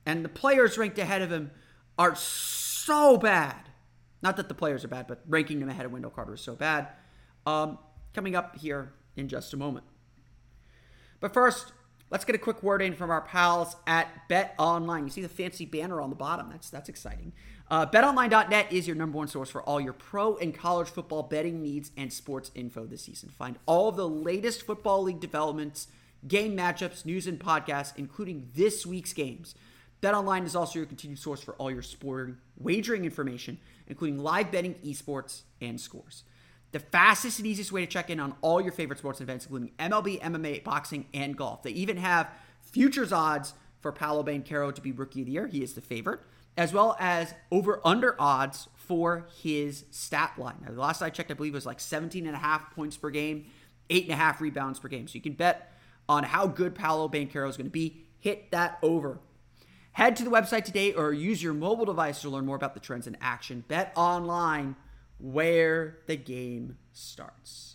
And 0.06 0.24
the 0.24 0.30
players 0.30 0.78
ranked 0.78 1.00
ahead 1.00 1.22
of 1.22 1.32
him 1.32 1.52
are 1.98 2.16
so 2.16 3.18
bad. 3.18 3.70
Not 4.22 4.38
that 4.38 4.48
the 4.48 4.54
players 4.54 4.84
are 4.84 4.88
bad, 4.88 5.08
but 5.08 5.22
ranking 5.28 5.60
them 5.60 5.70
ahead 5.70 5.86
of 5.86 5.92
Wendell 5.92 6.12
Carter 6.12 6.34
is 6.34 6.42
so 6.42 6.56
bad. 6.56 6.90
Um, 7.46 7.78
coming 8.14 8.36
up 8.36 8.58
here 8.58 8.94
in 9.16 9.28
just 9.28 9.54
a 9.54 9.58
moment. 9.58 9.86
But 11.20 11.34
first, 11.34 11.74
let's 12.10 12.26
get 12.26 12.36
a 12.36 12.40
quick 12.40 12.64
word 12.64 12.82
in 12.82 12.96
from 12.96 13.10
our 13.10 13.22
pals 13.22 13.76
at 13.86 14.28
Bet 14.30 14.56
Online. 14.58 15.04
You 15.04 15.10
see 15.10 15.22
the 15.22 15.30
fancy 15.30 15.66
banner 15.66 16.02
on 16.02 16.10
the 16.10 16.16
bottom. 16.16 16.50
That's 16.50 16.70
that's 16.70 16.90
exciting. 16.90 17.34
Uh, 17.68 17.84
BetOnline.net 17.84 18.72
is 18.72 18.86
your 18.86 18.96
number 18.96 19.18
one 19.18 19.28
source 19.28 19.50
for 19.50 19.64
all 19.64 19.82
your 19.82 19.94
pro 19.94 20.38
and 20.38 20.54
college 20.54 20.88
football 20.88 21.24
betting 21.24 21.64
needs 21.64 21.92
and 21.98 22.14
sports 22.14 22.52
info 22.54 22.86
this 22.86 23.04
season. 23.04 23.30
Find 23.30 23.58
all 23.66 23.92
the 23.92 24.08
latest 24.08 24.64
football 24.64 25.02
league 25.02 25.20
developments, 25.20 25.88
game 26.28 26.56
matchups, 26.56 27.06
news, 27.06 27.26
and 27.26 27.40
podcasts, 27.40 27.94
including 27.98 28.50
this 28.54 28.86
week's 28.86 29.14
games. 29.14 29.56
BetOnline 30.04 30.46
is 30.46 30.56
also 30.56 30.78
your 30.78 30.86
continued 30.86 31.18
source 31.18 31.42
for 31.42 31.56
all 31.56 31.72
your 31.72 31.82
sporting 31.82 32.38
wagering 32.58 33.04
information, 33.04 33.58
including 33.88 34.20
live 34.20 34.52
betting, 34.52 34.76
esports, 34.86 35.42
and 35.60 35.82
scores. 35.82 36.24
The 36.72 36.80
fastest 36.80 37.40
and 37.40 37.48
easiest 37.48 37.72
way 37.72 37.82
to 37.82 37.88
check 37.88 38.12
in 38.12 38.20
on 38.20 38.36
all 38.42 38.62
your 38.62 38.74
favorite 38.74 39.00
sports 39.00 39.22
events, 39.22 39.46
including 39.46 39.72
MLB, 39.80 40.22
MMA, 40.22 40.64
boxing, 40.64 41.08
and 41.16 41.36
golf. 41.36 41.64
They 41.64 41.72
even 41.72 41.98
have 41.98 42.30
futures 42.62 43.12
odds 43.12 43.56
for 43.80 43.92
Paolo 43.92 44.24
Banchero 44.24 44.74
to 44.76 44.82
be 44.82 44.92
Rookie 44.92 45.22
of 45.22 45.26
the 45.26 45.32
Year. 45.32 45.48
He 45.48 45.64
is 45.64 45.74
the 45.74 45.82
favorite 45.82 46.20
as 46.58 46.74
well 46.74 46.96
as 47.00 47.34
over 47.52 47.82
under 47.84 48.16
odds 48.20 48.68
for 48.76 49.28
his 49.42 49.86
stat 49.92 50.34
line. 50.38 50.58
Now, 50.62 50.72
the 50.72 50.80
last 50.80 51.02
I 51.02 51.10
checked, 51.10 51.32
I 51.32 51.34
believe 51.34 51.54
it 51.54 51.58
was 51.58 51.66
like 51.66 51.80
17 51.80 52.26
and 52.26 52.36
a 52.36 52.40
half 52.40 52.74
points 52.76 52.98
per 52.98 53.10
game, 53.10 53.46
eight 53.90 54.04
and 54.04 54.14
a 54.14 54.16
half 54.16 54.42
rebounds 54.42 54.80
per 54.80 54.88
game. 54.88 55.08
So 55.08 55.16
you 55.16 55.22
can 55.22 55.34
bet 55.34 55.72
on 56.08 56.24
how 56.24 56.48
good 56.48 56.76
Paolo 56.76 57.10
Banchero 57.10 57.50
is 57.50 57.58
going 57.58 57.68
to 57.68 57.72
be. 57.72 58.06
Hit 58.20 58.52
that 58.52 58.78
over. 58.82 59.20
Head 59.94 60.16
to 60.18 60.24
the 60.24 60.30
website 60.30 60.66
today 60.66 60.94
or 60.94 61.14
use 61.14 61.42
your 61.42 61.54
mobile 61.54 61.86
device 61.86 62.22
to 62.22 62.30
learn 62.30 62.46
more 62.46 62.56
about 62.56 62.74
the 62.74 62.80
trends 62.80 63.08
in 63.08 63.18
action. 63.22 63.64
Bet 63.68 63.94
online 63.96 64.76
where 65.20 66.00
the 66.08 66.18
game 66.18 66.78
starts. 66.92 67.75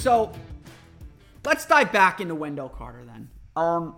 So 0.00 0.32
let's 1.44 1.66
dive 1.66 1.92
back 1.92 2.22
into 2.22 2.34
Wendell 2.34 2.70
Carter 2.70 3.04
then. 3.04 3.28
Um, 3.54 3.96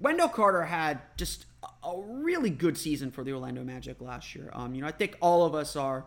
Wendell 0.00 0.30
Carter 0.30 0.62
had 0.62 1.02
just 1.18 1.44
a 1.62 2.00
really 2.00 2.48
good 2.48 2.78
season 2.78 3.10
for 3.10 3.22
the 3.24 3.32
Orlando 3.34 3.62
Magic 3.62 4.00
last 4.00 4.34
year. 4.34 4.48
Um, 4.54 4.74
you 4.74 4.80
know, 4.80 4.88
I 4.88 4.92
think 4.92 5.18
all 5.20 5.44
of 5.44 5.54
us 5.54 5.76
are 5.76 6.06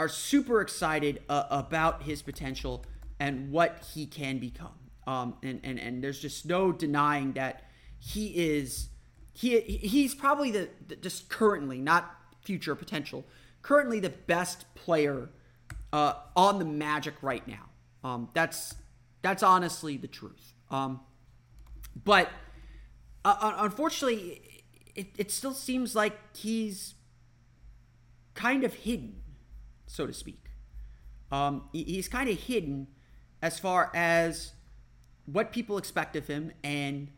are 0.00 0.08
super 0.08 0.60
excited 0.60 1.22
uh, 1.28 1.44
about 1.48 2.02
his 2.02 2.22
potential 2.22 2.84
and 3.20 3.52
what 3.52 3.88
he 3.94 4.04
can 4.04 4.38
become. 4.38 4.74
Um, 5.06 5.36
and, 5.44 5.60
and 5.62 5.78
and 5.78 6.02
there's 6.02 6.18
just 6.18 6.44
no 6.44 6.72
denying 6.72 7.34
that 7.34 7.70
he 8.00 8.26
is 8.30 8.88
he 9.32 9.60
he's 9.60 10.12
probably 10.12 10.50
the, 10.50 10.70
the 10.88 10.96
just 10.96 11.28
currently 11.28 11.78
not 11.78 12.16
future 12.42 12.74
potential 12.74 13.24
currently 13.62 14.00
the 14.00 14.10
best 14.10 14.64
player 14.74 15.30
uh, 15.92 16.14
on 16.34 16.58
the 16.58 16.64
Magic 16.64 17.14
right 17.22 17.46
now. 17.46 17.68
Um, 18.06 18.28
that's 18.34 18.76
that's 19.22 19.42
honestly 19.42 19.96
the 19.96 20.06
truth. 20.06 20.52
Um, 20.70 21.00
but 22.04 22.30
uh, 23.24 23.54
unfortunately, 23.58 24.62
it, 24.94 25.08
it 25.18 25.32
still 25.32 25.54
seems 25.54 25.96
like 25.96 26.16
he's 26.36 26.94
kind 28.34 28.62
of 28.62 28.72
hidden, 28.74 29.22
so 29.88 30.06
to 30.06 30.12
speak. 30.12 30.50
Um, 31.32 31.68
he's 31.72 32.08
kind 32.08 32.28
of 32.28 32.38
hidden 32.38 32.86
as 33.42 33.58
far 33.58 33.90
as 33.92 34.52
what 35.24 35.50
people 35.50 35.76
expect 35.76 36.14
of 36.14 36.28
him 36.28 36.52
and 36.62 37.08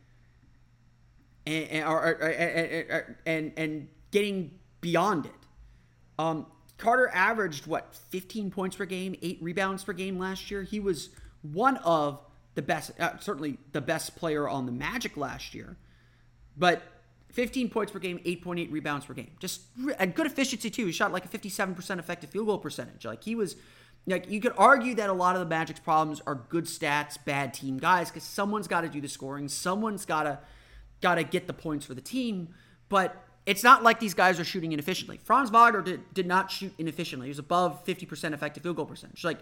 and 1.46 1.64
and, 1.68 1.84
or, 1.86 2.02
or, 2.02 2.28
and, 2.28 3.16
and, 3.26 3.52
and 3.58 3.88
getting 4.10 4.52
beyond 4.80 5.26
it. 5.26 5.32
Um, 6.18 6.46
Carter 6.78 7.10
averaged 7.12 7.66
what 7.66 7.94
15 8.10 8.50
points 8.50 8.76
per 8.76 8.86
game, 8.86 9.16
eight 9.20 9.38
rebounds 9.42 9.84
per 9.84 9.92
game 9.92 10.18
last 10.18 10.50
year. 10.50 10.62
He 10.62 10.80
was 10.80 11.10
one 11.42 11.76
of 11.78 12.20
the 12.54 12.62
best, 12.62 12.92
uh, 13.00 13.18
certainly 13.18 13.58
the 13.72 13.80
best 13.80 14.16
player 14.16 14.48
on 14.48 14.64
the 14.64 14.72
Magic 14.72 15.16
last 15.16 15.54
year. 15.54 15.76
But 16.56 16.82
15 17.32 17.68
points 17.68 17.92
per 17.92 17.98
game, 17.98 18.18
8.8 18.24 18.72
rebounds 18.72 19.06
per 19.06 19.14
game. 19.14 19.30
Just 19.38 19.62
a 19.98 20.06
good 20.06 20.26
efficiency 20.26 20.70
too. 20.70 20.86
He 20.86 20.92
shot 20.92 21.12
like 21.12 21.24
a 21.24 21.28
57% 21.28 21.98
effective 21.98 22.30
field 22.30 22.46
goal 22.46 22.58
percentage. 22.58 23.04
Like 23.04 23.22
he 23.22 23.34
was 23.34 23.56
like 24.06 24.30
you 24.30 24.40
could 24.40 24.54
argue 24.56 24.94
that 24.94 25.10
a 25.10 25.12
lot 25.12 25.36
of 25.36 25.40
the 25.40 25.46
Magic's 25.46 25.80
problems 25.80 26.22
are 26.26 26.34
good 26.34 26.64
stats, 26.64 27.18
bad 27.22 27.52
team 27.52 27.78
guys 27.78 28.10
cuz 28.10 28.22
someone's 28.22 28.66
got 28.66 28.80
to 28.80 28.88
do 28.88 29.00
the 29.00 29.08
scoring, 29.08 29.48
someone's 29.48 30.04
got 30.04 30.22
to 30.22 30.38
got 31.00 31.16
to 31.16 31.24
get 31.24 31.46
the 31.46 31.52
points 31.52 31.84
for 31.84 31.94
the 31.94 32.00
team, 32.00 32.54
but 32.88 33.27
it's 33.48 33.64
not 33.64 33.82
like 33.82 33.98
these 33.98 34.12
guys 34.12 34.38
are 34.38 34.44
shooting 34.44 34.72
inefficiently. 34.72 35.18
Franz 35.24 35.48
Wagner 35.48 35.80
did, 35.80 36.12
did 36.12 36.26
not 36.26 36.50
shoot 36.50 36.74
inefficiently. 36.76 37.28
He 37.28 37.30
was 37.30 37.38
above 37.38 37.82
50% 37.86 38.34
effective 38.34 38.62
field 38.62 38.76
goal 38.76 38.84
percentage. 38.84 39.24
Like 39.24 39.38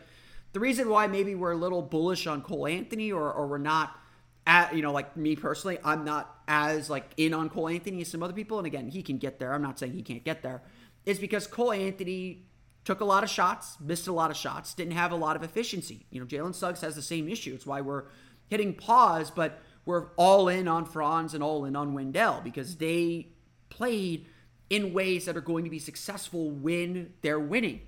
the 0.53 0.61
reason 0.61 0.89
why 0.89 1.09
maybe 1.09 1.35
we're 1.35 1.51
a 1.51 1.57
little 1.57 1.83
bullish 1.83 2.29
on 2.29 2.41
Cole 2.41 2.69
Anthony 2.69 3.11
or, 3.11 3.33
or 3.33 3.49
we're 3.49 3.59
not 3.59 3.99
at, 4.47 4.77
you 4.77 4.81
know, 4.81 4.93
like 4.93 5.17
me 5.17 5.35
personally, 5.35 5.79
I'm 5.83 6.05
not 6.05 6.33
as 6.47 6.89
like 6.89 7.11
in 7.17 7.35
on 7.35 7.51
Cole 7.51 7.69
Anthony 7.69 8.01
as 8.01 8.07
some 8.07 8.23
other 8.23 8.33
people. 8.33 8.59
And 8.59 8.67
again, 8.69 8.87
he 8.87 9.03
can 9.03 9.19
get 9.19 9.41
there. 9.41 9.53
I'm 9.53 9.61
not 9.61 9.77
saying 9.77 9.93
he 9.95 10.03
can't 10.03 10.23
get 10.23 10.41
there. 10.41 10.63
Is 11.05 11.19
because 11.19 11.49
Cole 11.49 11.73
Anthony 11.73 12.47
took 12.85 13.01
a 13.01 13.05
lot 13.05 13.25
of 13.25 13.29
shots, 13.29 13.77
missed 13.81 14.07
a 14.07 14.13
lot 14.13 14.31
of 14.31 14.37
shots, 14.37 14.73
didn't 14.73 14.93
have 14.93 15.11
a 15.11 15.17
lot 15.17 15.35
of 15.35 15.43
efficiency. 15.43 16.07
You 16.11 16.21
know, 16.21 16.27
Jalen 16.27 16.55
Suggs 16.55 16.81
has 16.83 16.95
the 16.95 17.03
same 17.03 17.29
issue. 17.29 17.55
It's 17.55 17.67
why 17.67 17.81
we're 17.81 18.05
hitting 18.47 18.73
pause, 18.73 19.33
but 19.33 19.61
we're 19.85 20.11
all 20.17 20.49
in 20.49 20.69
on 20.69 20.85
Franz 20.85 21.35
and 21.35 21.43
all 21.43 21.65
in 21.65 21.75
on 21.75 21.93
Wendell 21.93 22.41
because 22.45 22.77
they 22.77 23.33
played 23.69 24.27
in 24.71 24.93
ways 24.93 25.25
that 25.27 25.37
are 25.37 25.43
going 25.43 25.65
to 25.65 25.71
be 25.71 25.79
successful 25.79 26.51
when 26.51 27.13
they're 27.23 27.41
winning. 27.41 27.83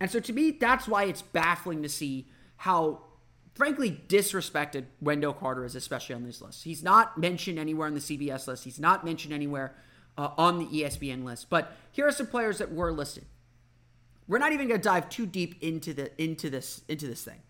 And 0.00 0.10
so 0.10 0.18
to 0.20 0.32
me, 0.32 0.50
that's 0.50 0.88
why 0.88 1.04
it's 1.04 1.22
baffling 1.22 1.82
to 1.82 1.88
see 1.88 2.26
how, 2.56 3.02
frankly, 3.54 4.02
disrespected 4.08 4.86
Wendell 5.00 5.34
Carter 5.34 5.64
is, 5.64 5.74
especially 5.74 6.14
on 6.14 6.24
this 6.24 6.40
list. 6.40 6.64
He's 6.64 6.82
not 6.82 7.18
mentioned 7.18 7.58
anywhere 7.58 7.86
on 7.86 7.94
the 7.94 8.00
CBS 8.00 8.46
list, 8.46 8.64
he's 8.64 8.80
not 8.80 9.04
mentioned 9.04 9.34
anywhere 9.34 9.74
uh, 10.16 10.30
on 10.36 10.58
the 10.58 10.66
ESPN 10.66 11.24
list. 11.24 11.50
But 11.50 11.76
here 11.92 12.06
are 12.06 12.12
some 12.12 12.26
players 12.26 12.58
that 12.58 12.72
were 12.72 12.92
listed. 12.92 13.26
We're 14.26 14.38
not 14.38 14.52
even 14.52 14.68
going 14.68 14.80
to 14.80 14.84
dive 14.84 15.08
too 15.08 15.26
deep 15.26 15.56
into 15.60 15.92
the 15.92 16.10
into 16.22 16.50
this 16.50 16.82
into 16.88 17.06
this 17.06 17.24
thing. 17.24 17.40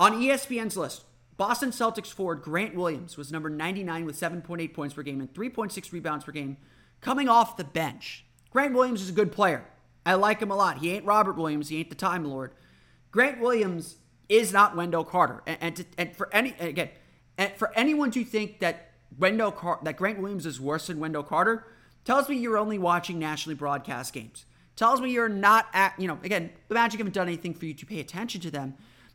On 0.00 0.12
ESPN's 0.12 0.76
list, 0.76 1.04
Boston 1.36 1.70
Celtics 1.70 2.12
forward 2.12 2.42
Grant 2.42 2.74
Williams 2.74 3.16
was 3.16 3.32
number 3.32 3.50
99 3.50 4.04
with 4.04 4.18
7.8 4.18 4.72
points 4.72 4.94
per 4.94 5.02
game 5.02 5.20
and 5.20 5.32
3.6 5.32 5.92
rebounds 5.92 6.24
per 6.24 6.32
game 6.32 6.56
coming 7.00 7.28
off 7.28 7.56
the 7.56 7.64
bench. 7.64 8.24
Grant 8.50 8.74
Williams 8.74 9.02
is 9.02 9.08
a 9.08 9.12
good 9.12 9.32
player. 9.32 9.64
I 10.06 10.14
like 10.14 10.40
him 10.40 10.50
a 10.50 10.56
lot. 10.56 10.78
He 10.78 10.92
ain't 10.92 11.04
Robert 11.04 11.36
Williams. 11.36 11.68
He 11.68 11.78
ain't 11.78 11.88
the 11.88 11.96
Time 11.96 12.24
Lord. 12.24 12.52
Grant 13.10 13.40
Williams 13.40 13.96
is 14.28 14.52
not 14.52 14.76
Wendell 14.76 15.04
Carter. 15.04 15.42
And, 15.46 15.58
and, 15.60 15.76
to, 15.76 15.84
and 15.98 16.16
for 16.16 16.32
any 16.32 16.54
again, 16.58 16.90
and 17.36 17.52
for 17.54 17.76
anyone 17.76 18.10
to 18.12 18.24
think 18.24 18.60
that 18.60 18.92
Wendell 19.18 19.52
Car- 19.52 19.80
that 19.82 19.96
Grant 19.96 20.20
Williams 20.20 20.46
is 20.46 20.60
worse 20.60 20.86
than 20.86 20.98
Wendell 20.98 21.22
Carter 21.22 21.66
tells 22.04 22.28
me 22.28 22.36
you're 22.36 22.58
only 22.58 22.78
watching 22.78 23.18
nationally 23.18 23.54
broadcast 23.54 24.12
games. 24.12 24.44
Tells 24.76 25.00
me 25.00 25.10
you're 25.10 25.28
not 25.28 25.66
at 25.72 25.94
you 25.98 26.08
know 26.08 26.18
again 26.22 26.50
the 26.68 26.74
Magic 26.74 26.98
haven't 26.98 27.14
done 27.14 27.28
anything 27.28 27.54
for 27.54 27.66
you 27.66 27.74
to 27.74 27.86
pay 27.86 28.00
attention 28.00 28.40
to 28.42 28.50
them. 28.50 28.74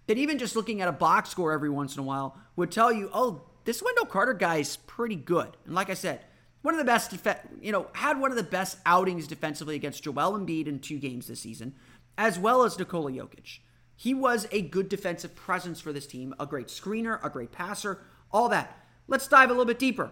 That 0.09 0.17
even 0.17 0.39
just 0.39 0.55
looking 0.55 0.81
at 0.81 0.87
a 0.87 0.91
box 0.91 1.29
score 1.29 1.51
every 1.51 1.69
once 1.69 1.93
in 1.93 1.99
a 1.99 2.03
while 2.03 2.35
would 2.55 2.71
tell 2.71 2.91
you, 2.91 3.11
oh, 3.13 3.43
this 3.65 3.83
Wendell 3.83 4.07
Carter 4.07 4.33
guy 4.33 4.57
is 4.57 4.75
pretty 4.75 5.15
good. 5.15 5.55
And 5.67 5.75
like 5.75 5.91
I 5.91 5.93
said, 5.93 6.25
one 6.63 6.73
of 6.73 6.79
the 6.79 6.83
best, 6.83 7.11
def- 7.11 7.45
you 7.61 7.71
know, 7.71 7.89
had 7.93 8.19
one 8.19 8.31
of 8.31 8.37
the 8.37 8.41
best 8.41 8.79
outings 8.87 9.27
defensively 9.27 9.75
against 9.75 10.01
Joel 10.01 10.33
Embiid 10.35 10.65
in 10.65 10.79
two 10.79 10.97
games 10.97 11.27
this 11.27 11.41
season, 11.41 11.75
as 12.17 12.39
well 12.39 12.63
as 12.63 12.79
Nikola 12.79 13.11
Jokic. 13.11 13.59
He 13.95 14.15
was 14.15 14.47
a 14.51 14.63
good 14.63 14.89
defensive 14.89 15.35
presence 15.35 15.79
for 15.79 15.93
this 15.93 16.07
team, 16.07 16.33
a 16.39 16.47
great 16.47 16.69
screener, 16.69 17.23
a 17.23 17.29
great 17.29 17.51
passer, 17.51 18.01
all 18.31 18.49
that. 18.49 18.83
Let's 19.07 19.27
dive 19.27 19.49
a 19.49 19.53
little 19.53 19.63
bit 19.63 19.77
deeper. 19.77 20.11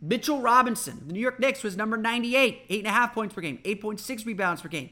Mitchell 0.00 0.40
Robinson, 0.40 1.04
the 1.06 1.12
New 1.12 1.20
York 1.20 1.38
Knicks, 1.38 1.62
was 1.62 1.76
number 1.76 1.96
98, 1.96 2.68
8.5 2.68 3.12
points 3.12 3.34
per 3.36 3.40
game, 3.40 3.60
8.6 3.64 4.26
rebounds 4.26 4.62
per 4.62 4.68
game. 4.68 4.90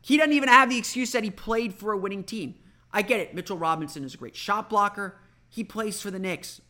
He 0.00 0.16
doesn't 0.16 0.32
even 0.32 0.48
have 0.48 0.70
the 0.70 0.78
excuse 0.78 1.12
that 1.12 1.24
he 1.24 1.30
played 1.30 1.74
for 1.74 1.92
a 1.92 1.98
winning 1.98 2.24
team. 2.24 2.54
I 2.92 3.02
get 3.02 3.20
it. 3.20 3.34
Mitchell 3.34 3.58
Robinson 3.58 4.04
is 4.04 4.14
a 4.14 4.18
great 4.18 4.36
shot 4.36 4.70
blocker. 4.70 5.18
he 5.48 5.64
plays 5.64 6.00
for 6.00 6.10
the 6.10 6.18
Knicks. 6.18 6.60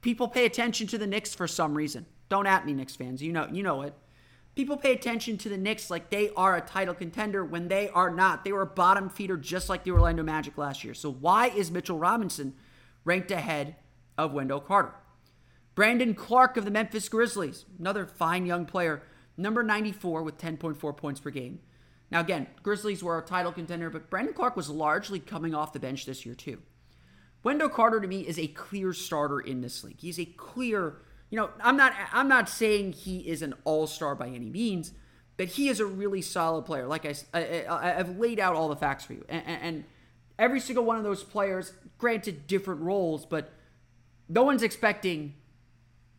People 0.00 0.28
pay 0.28 0.44
attention 0.44 0.86
to 0.88 0.98
the 0.98 1.06
Knicks 1.06 1.34
for 1.34 1.46
some 1.46 1.74
reason. 1.74 2.06
Don't 2.28 2.46
at 2.46 2.66
me, 2.66 2.72
Knicks 2.72 2.96
fans. 2.96 3.22
You 3.22 3.32
know, 3.32 3.48
you 3.50 3.62
know 3.62 3.82
it. 3.82 3.94
People 4.54 4.76
pay 4.76 4.92
attention 4.92 5.38
to 5.38 5.48
the 5.48 5.56
Knicks 5.56 5.90
like 5.90 6.10
they 6.10 6.30
are 6.36 6.56
a 6.56 6.60
title 6.60 6.94
contender 6.94 7.44
when 7.44 7.68
they 7.68 7.88
are 7.90 8.10
not. 8.10 8.44
They 8.44 8.52
were 8.52 8.62
a 8.62 8.66
bottom 8.66 9.08
feeder 9.08 9.36
just 9.36 9.68
like 9.68 9.84
the 9.84 9.92
Orlando 9.92 10.22
Magic 10.22 10.58
last 10.58 10.84
year. 10.84 10.94
So 10.94 11.10
why 11.10 11.48
is 11.48 11.70
Mitchell 11.70 11.98
Robinson 11.98 12.54
ranked 13.04 13.30
ahead 13.30 13.76
of 14.16 14.32
Wendell 14.32 14.60
Carter? 14.60 14.94
Brandon 15.74 16.12
Clarke 16.12 16.56
of 16.56 16.64
the 16.64 16.72
Memphis 16.72 17.08
Grizzlies, 17.08 17.64
another 17.78 18.04
fine 18.04 18.46
young 18.46 18.66
player, 18.66 19.02
number 19.36 19.62
94 19.62 20.24
with 20.24 20.36
10.4 20.36 20.96
points 20.96 21.20
per 21.20 21.30
game. 21.30 21.60
Now, 22.10 22.20
again, 22.20 22.46
Grizzlies 22.62 23.02
were 23.02 23.18
a 23.18 23.22
title 23.22 23.52
contender, 23.52 23.90
but 23.90 24.08
Brandon 24.08 24.34
Clarke 24.34 24.56
was 24.56 24.70
largely 24.70 25.20
coming 25.20 25.54
off 25.54 25.72
the 25.72 25.80
bench 25.80 26.06
this 26.06 26.24
year, 26.24 26.34
too. 26.34 26.62
Wendell 27.42 27.68
Carter 27.68 28.00
to 28.00 28.08
me 28.08 28.22
is 28.22 28.38
a 28.38 28.48
clear 28.48 28.92
starter 28.92 29.40
in 29.40 29.60
this 29.60 29.84
league. 29.84 30.00
He's 30.00 30.18
a 30.18 30.24
clear 30.24 31.02
you 31.30 31.36
know, 31.36 31.50
I'm 31.60 31.76
not 31.76 31.94
I'm 32.12 32.28
not 32.28 32.48
saying 32.48 32.92
he 32.92 33.18
is 33.18 33.42
an 33.42 33.54
all-star 33.64 34.14
by 34.14 34.28
any 34.28 34.48
means, 34.48 34.92
but 35.36 35.48
he 35.48 35.68
is 35.68 35.80
a 35.80 35.86
really 35.86 36.22
solid 36.22 36.62
player. 36.62 36.86
Like 36.86 37.04
I, 37.04 37.14
I, 37.68 37.90
have 37.90 38.18
laid 38.18 38.40
out 38.40 38.56
all 38.56 38.68
the 38.68 38.76
facts 38.76 39.04
for 39.04 39.12
you, 39.12 39.24
and, 39.28 39.42
and 39.46 39.84
every 40.38 40.60
single 40.60 40.84
one 40.84 40.96
of 40.96 41.04
those 41.04 41.22
players, 41.22 41.72
granted 41.98 42.46
different 42.46 42.80
roles, 42.80 43.26
but 43.26 43.52
no 44.28 44.42
one's 44.42 44.62
expecting 44.62 45.34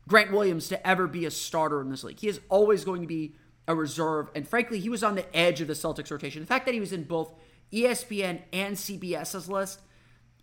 Grant 0.07 0.31
Williams 0.31 0.67
to 0.69 0.87
ever 0.87 1.07
be 1.07 1.25
a 1.25 1.31
starter 1.31 1.81
in 1.81 1.89
this 1.89 2.03
league. 2.03 2.19
He 2.19 2.27
is 2.27 2.39
always 2.49 2.83
going 2.85 3.01
to 3.01 3.07
be 3.07 3.35
a 3.67 3.75
reserve, 3.75 4.29
and 4.33 4.47
frankly, 4.47 4.79
he 4.79 4.89
was 4.89 5.03
on 5.03 5.15
the 5.15 5.35
edge 5.35 5.61
of 5.61 5.67
the 5.67 5.73
Celtics 5.73 6.11
rotation. 6.11 6.41
The 6.41 6.47
fact 6.47 6.65
that 6.65 6.73
he 6.73 6.79
was 6.79 6.91
in 6.91 7.03
both 7.03 7.33
ESPN 7.71 8.41
and 8.51 8.75
CBS's 8.75 9.47
list 9.47 9.79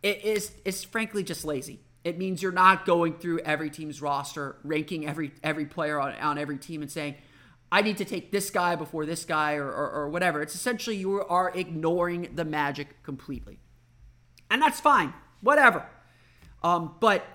it 0.02 0.24
is 0.24 0.52
is 0.64 0.84
frankly 0.84 1.24
just 1.24 1.44
lazy. 1.44 1.80
It 2.04 2.18
means 2.18 2.40
you're 2.40 2.52
not 2.52 2.86
going 2.86 3.14
through 3.14 3.40
every 3.40 3.70
team's 3.70 4.00
roster, 4.00 4.56
ranking 4.62 5.06
every 5.06 5.32
every 5.42 5.66
player 5.66 5.98
on, 6.00 6.14
on 6.14 6.38
every 6.38 6.58
team 6.58 6.82
and 6.82 6.90
saying, 6.90 7.16
I 7.72 7.82
need 7.82 7.96
to 7.96 8.04
take 8.04 8.30
this 8.30 8.50
guy 8.50 8.76
before 8.76 9.06
this 9.06 9.24
guy 9.24 9.54
or, 9.54 9.66
or, 9.66 9.90
or 9.90 10.08
whatever. 10.08 10.40
It's 10.40 10.54
essentially 10.54 10.96
you 10.96 11.24
are 11.24 11.50
ignoring 11.52 12.30
the 12.34 12.44
magic 12.44 13.02
completely. 13.02 13.58
And 14.48 14.62
that's 14.62 14.78
fine. 14.78 15.12
Whatever. 15.40 15.84
Um, 16.62 16.94
but 17.00 17.26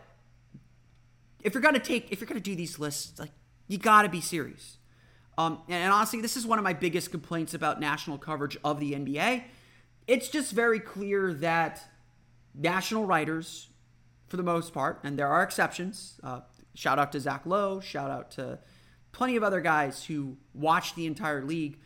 if 1.44 1.54
you're 1.54 1.62
gonna 1.62 1.80
take 1.80 2.12
if 2.12 2.22
you're 2.22 2.28
gonna 2.28 2.40
do 2.40 2.56
these 2.56 2.80
lists, 2.80 3.20
like 3.20 3.32
you 3.68 3.78
gotta 3.78 4.08
be 4.08 4.22
serious. 4.22 4.78
Um, 5.42 5.62
and, 5.68 5.84
and 5.84 5.94
honestly, 5.94 6.22
this 6.22 6.38
is 6.38 6.46
one 6.46 6.60
of 6.60 6.64
my 6.64 6.74
biggest 6.74 7.12
complaints 7.12 7.54
about 7.54 7.80
national 7.80 8.18
coverage 8.18 8.58
of 8.64 8.80
the 8.80 8.94
NBA. 8.94 9.44
It's 10.08 10.30
just 10.30 10.52
very 10.52 10.80
clear 10.80 11.34
that 11.36 11.82
national 12.54 13.06
writers 13.06 13.70
for 14.28 14.38
the 14.38 14.44
most 14.44 14.74
part, 14.74 15.00
and 15.04 15.18
there 15.18 15.28
are 15.28 15.44
exceptions. 15.44 16.20
Uh, 16.24 16.42
shout 16.74 17.00
out 17.00 17.12
to 17.14 17.20
Zach 17.20 17.46
Lowe, 17.46 17.80
shout 17.80 18.10
out 18.10 18.32
to 18.32 18.60
plenty 19.12 19.36
of 19.36 19.44
other 19.44 19.62
guys 19.62 20.06
who 20.06 20.38
watch 20.54 20.96
the 20.96 21.06
entire 21.06 21.44
league. 21.44 21.78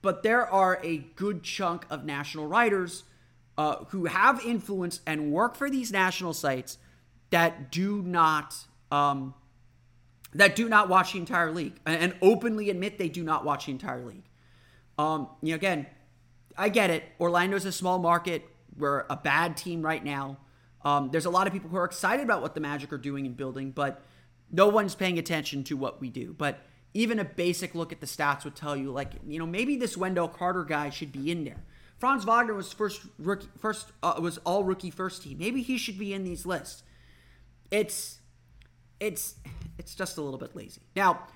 But 0.00 0.22
there 0.22 0.46
are 0.46 0.78
a 0.84 0.98
good 0.98 1.42
chunk 1.42 1.86
of 1.90 2.04
national 2.04 2.46
writers 2.46 3.04
uh, 3.56 3.84
who 3.88 4.04
have 4.04 4.44
influence 4.44 5.00
and 5.06 5.32
work 5.32 5.56
for 5.56 5.68
these 5.68 5.90
national 5.90 6.34
sites 6.34 6.78
that 7.30 7.72
do 7.72 8.00
not 8.02 8.54
um, 8.92 9.34
that 10.34 10.56
do 10.56 10.68
not 10.68 10.88
watch 10.88 11.12
the 11.12 11.18
entire 11.18 11.50
league 11.50 11.74
and 11.86 12.14
openly 12.20 12.70
admit 12.70 12.98
they 12.98 13.08
do 13.08 13.22
not 13.24 13.44
watch 13.44 13.66
the 13.66 13.72
entire 13.72 14.04
league. 14.04 14.24
Um, 14.98 15.28
you 15.42 15.50
know, 15.50 15.56
again, 15.56 15.86
I 16.56 16.68
get 16.68 16.90
it. 16.90 17.04
Orlando's 17.20 17.64
a 17.64 17.72
small 17.72 17.98
market. 17.98 18.44
We're 18.76 19.04
a 19.08 19.16
bad 19.16 19.56
team 19.56 19.82
right 19.82 20.04
now. 20.04 20.38
Um, 20.84 21.10
there's 21.10 21.24
a 21.24 21.30
lot 21.30 21.46
of 21.46 21.52
people 21.52 21.70
who 21.70 21.76
are 21.76 21.84
excited 21.84 22.22
about 22.22 22.42
what 22.42 22.54
the 22.54 22.60
Magic 22.60 22.92
are 22.92 22.98
doing 22.98 23.26
and 23.26 23.36
building, 23.36 23.70
but 23.70 24.02
no 24.50 24.68
one's 24.68 24.94
paying 24.94 25.18
attention 25.18 25.64
to 25.64 25.76
what 25.76 26.00
we 26.00 26.10
do. 26.10 26.34
But 26.36 26.60
even 26.94 27.18
a 27.18 27.24
basic 27.24 27.74
look 27.74 27.92
at 27.92 28.00
the 28.00 28.06
stats 28.06 28.44
would 28.44 28.56
tell 28.56 28.76
you, 28.76 28.90
like, 28.90 29.12
you 29.26 29.38
know, 29.38 29.46
maybe 29.46 29.76
this 29.76 29.96
Wendell 29.96 30.28
Carter 30.28 30.64
guy 30.64 30.90
should 30.90 31.12
be 31.12 31.30
in 31.30 31.44
there. 31.44 31.62
Franz 31.98 32.24
Wagner 32.24 32.54
was 32.54 32.72
first 32.72 33.02
rookie, 33.18 33.48
first 33.58 33.92
uh, 34.02 34.14
was 34.20 34.38
all 34.38 34.64
rookie 34.64 34.90
first 34.90 35.22
team. 35.22 35.38
Maybe 35.38 35.62
he 35.62 35.78
should 35.78 35.98
be 35.98 36.14
in 36.14 36.24
these 36.24 36.46
lists. 36.46 36.84
It's, 37.70 38.20
it's, 39.00 39.34
it's 39.78 39.94
just 39.94 40.18
a 40.18 40.22
little 40.22 40.38
bit 40.38 40.54
lazy. 40.54 40.82
Now, 40.94 41.26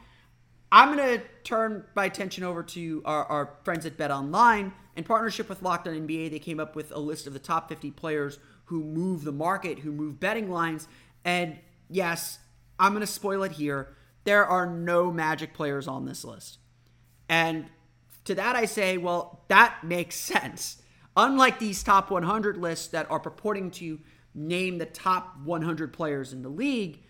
I'm 0.70 0.96
going 0.96 1.18
to 1.18 1.24
turn 1.44 1.84
my 1.94 2.06
attention 2.06 2.44
over 2.44 2.62
to 2.62 3.02
our, 3.04 3.24
our 3.26 3.54
friends 3.62 3.86
at 3.86 3.96
Bet 3.96 4.10
Online. 4.10 4.72
In 4.96 5.04
partnership 5.04 5.48
with 5.48 5.62
Locked 5.62 5.86
On 5.86 5.94
NBA, 5.94 6.30
they 6.30 6.38
came 6.38 6.58
up 6.58 6.74
with 6.74 6.92
a 6.92 6.98
list 6.98 7.26
of 7.26 7.32
the 7.32 7.38
top 7.38 7.68
50 7.68 7.90
players 7.92 8.38
who 8.66 8.82
move 8.82 9.24
the 9.24 9.32
market, 9.32 9.80
who 9.80 9.92
move 9.92 10.18
betting 10.18 10.50
lines. 10.50 10.88
And 11.24 11.58
yes, 11.88 12.38
I'm 12.78 12.92
going 12.92 13.02
to 13.02 13.06
spoil 13.06 13.42
it 13.42 13.52
here. 13.52 13.94
There 14.24 14.46
are 14.46 14.66
no 14.66 15.12
Magic 15.12 15.52
players 15.52 15.86
on 15.86 16.06
this 16.06 16.24
list. 16.24 16.58
And 17.28 17.66
to 18.24 18.34
that, 18.34 18.56
I 18.56 18.64
say, 18.64 18.96
well, 18.96 19.44
that 19.48 19.84
makes 19.84 20.16
sense. 20.20 20.80
Unlike 21.16 21.58
these 21.58 21.82
top 21.82 22.10
100 22.10 22.56
lists 22.56 22.88
that 22.88 23.10
are 23.10 23.20
purporting 23.20 23.70
to 23.72 24.00
name 24.34 24.78
the 24.78 24.86
top 24.86 25.36
100 25.44 25.92
players 25.92 26.32
in 26.32 26.40
the 26.40 26.48
league, 26.48 27.02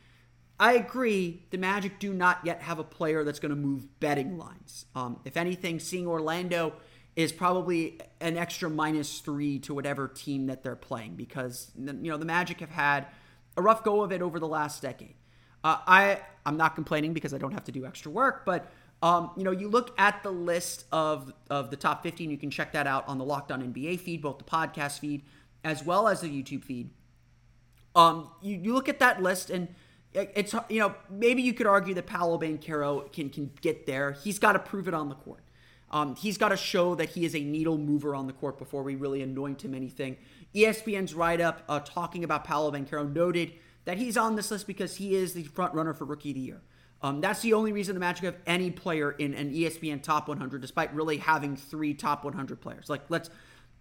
I 0.62 0.74
agree. 0.74 1.42
The 1.50 1.58
Magic 1.58 1.98
do 1.98 2.14
not 2.14 2.38
yet 2.44 2.62
have 2.62 2.78
a 2.78 2.84
player 2.84 3.24
that's 3.24 3.40
going 3.40 3.50
to 3.50 3.56
move 3.56 3.98
betting 3.98 4.38
lines. 4.38 4.86
Um, 4.94 5.18
if 5.24 5.36
anything, 5.36 5.80
seeing 5.80 6.06
Orlando 6.06 6.74
is 7.16 7.32
probably 7.32 7.98
an 8.20 8.38
extra 8.38 8.70
minus 8.70 9.18
three 9.18 9.58
to 9.58 9.74
whatever 9.74 10.06
team 10.06 10.46
that 10.46 10.62
they're 10.62 10.76
playing 10.76 11.16
because 11.16 11.72
you 11.76 11.92
know 11.92 12.16
the 12.16 12.24
Magic 12.24 12.60
have 12.60 12.70
had 12.70 13.08
a 13.56 13.60
rough 13.60 13.82
go 13.82 14.02
of 14.02 14.12
it 14.12 14.22
over 14.22 14.38
the 14.38 14.46
last 14.46 14.82
decade. 14.82 15.16
Uh, 15.64 15.78
I 15.84 16.20
I'm 16.46 16.56
not 16.56 16.76
complaining 16.76 17.12
because 17.12 17.34
I 17.34 17.38
don't 17.38 17.52
have 17.52 17.64
to 17.64 17.72
do 17.72 17.84
extra 17.84 18.12
work, 18.12 18.46
but 18.46 18.70
um, 19.02 19.32
you 19.36 19.42
know 19.42 19.50
you 19.50 19.68
look 19.68 19.92
at 19.98 20.22
the 20.22 20.30
list 20.30 20.84
of 20.92 21.32
of 21.50 21.70
the 21.70 21.76
top 21.76 22.04
15. 22.04 22.30
You 22.30 22.38
can 22.38 22.52
check 22.52 22.70
that 22.74 22.86
out 22.86 23.08
on 23.08 23.18
the 23.18 23.24
Locked 23.24 23.50
On 23.50 23.60
NBA 23.60 23.98
feed, 23.98 24.22
both 24.22 24.38
the 24.38 24.44
podcast 24.44 25.00
feed 25.00 25.22
as 25.64 25.84
well 25.84 26.06
as 26.06 26.20
the 26.20 26.28
YouTube 26.28 26.62
feed. 26.62 26.90
Um, 27.96 28.28
you, 28.40 28.60
you 28.62 28.74
look 28.74 28.88
at 28.88 29.00
that 29.00 29.20
list 29.20 29.50
and 29.50 29.66
it's 30.14 30.54
you 30.68 30.78
know 30.78 30.94
maybe 31.10 31.42
you 31.42 31.54
could 31.54 31.66
argue 31.66 31.94
that 31.94 32.06
Paolo 32.06 32.38
Banchero 32.38 33.10
can 33.12 33.30
can 33.30 33.50
get 33.60 33.86
there. 33.86 34.12
He's 34.12 34.38
got 34.38 34.52
to 34.52 34.58
prove 34.58 34.88
it 34.88 34.94
on 34.94 35.08
the 35.08 35.14
court. 35.14 35.42
Um, 35.90 36.16
he's 36.16 36.38
got 36.38 36.48
to 36.48 36.56
show 36.56 36.94
that 36.94 37.10
he 37.10 37.24
is 37.24 37.34
a 37.34 37.40
needle 37.40 37.76
mover 37.76 38.14
on 38.14 38.26
the 38.26 38.32
court 38.32 38.58
before 38.58 38.82
we 38.82 38.94
really 38.94 39.22
anoint 39.22 39.62
him 39.62 39.74
anything. 39.74 40.16
ESPN's 40.54 41.12
write 41.12 41.40
up 41.40 41.62
uh, 41.68 41.80
talking 41.80 42.24
about 42.24 42.44
Paolo 42.44 42.70
Banchero 42.70 43.10
noted 43.10 43.52
that 43.84 43.98
he's 43.98 44.16
on 44.16 44.36
this 44.36 44.50
list 44.50 44.66
because 44.66 44.96
he 44.96 45.14
is 45.14 45.34
the 45.34 45.42
front 45.44 45.74
runner 45.74 45.92
for 45.92 46.04
Rookie 46.04 46.30
of 46.30 46.34
the 46.34 46.40
Year. 46.40 46.62
Um, 47.02 47.20
that's 47.20 47.42
the 47.42 47.52
only 47.52 47.72
reason 47.72 47.94
the 47.94 48.00
Magic 48.00 48.24
have 48.24 48.36
any 48.46 48.70
player 48.70 49.10
in 49.10 49.34
an 49.34 49.52
ESPN 49.52 50.02
top 50.02 50.28
100, 50.28 50.60
despite 50.60 50.94
really 50.94 51.16
having 51.18 51.56
three 51.56 51.94
top 51.94 52.24
100 52.24 52.60
players. 52.60 52.88
Like 52.88 53.02
let's 53.08 53.28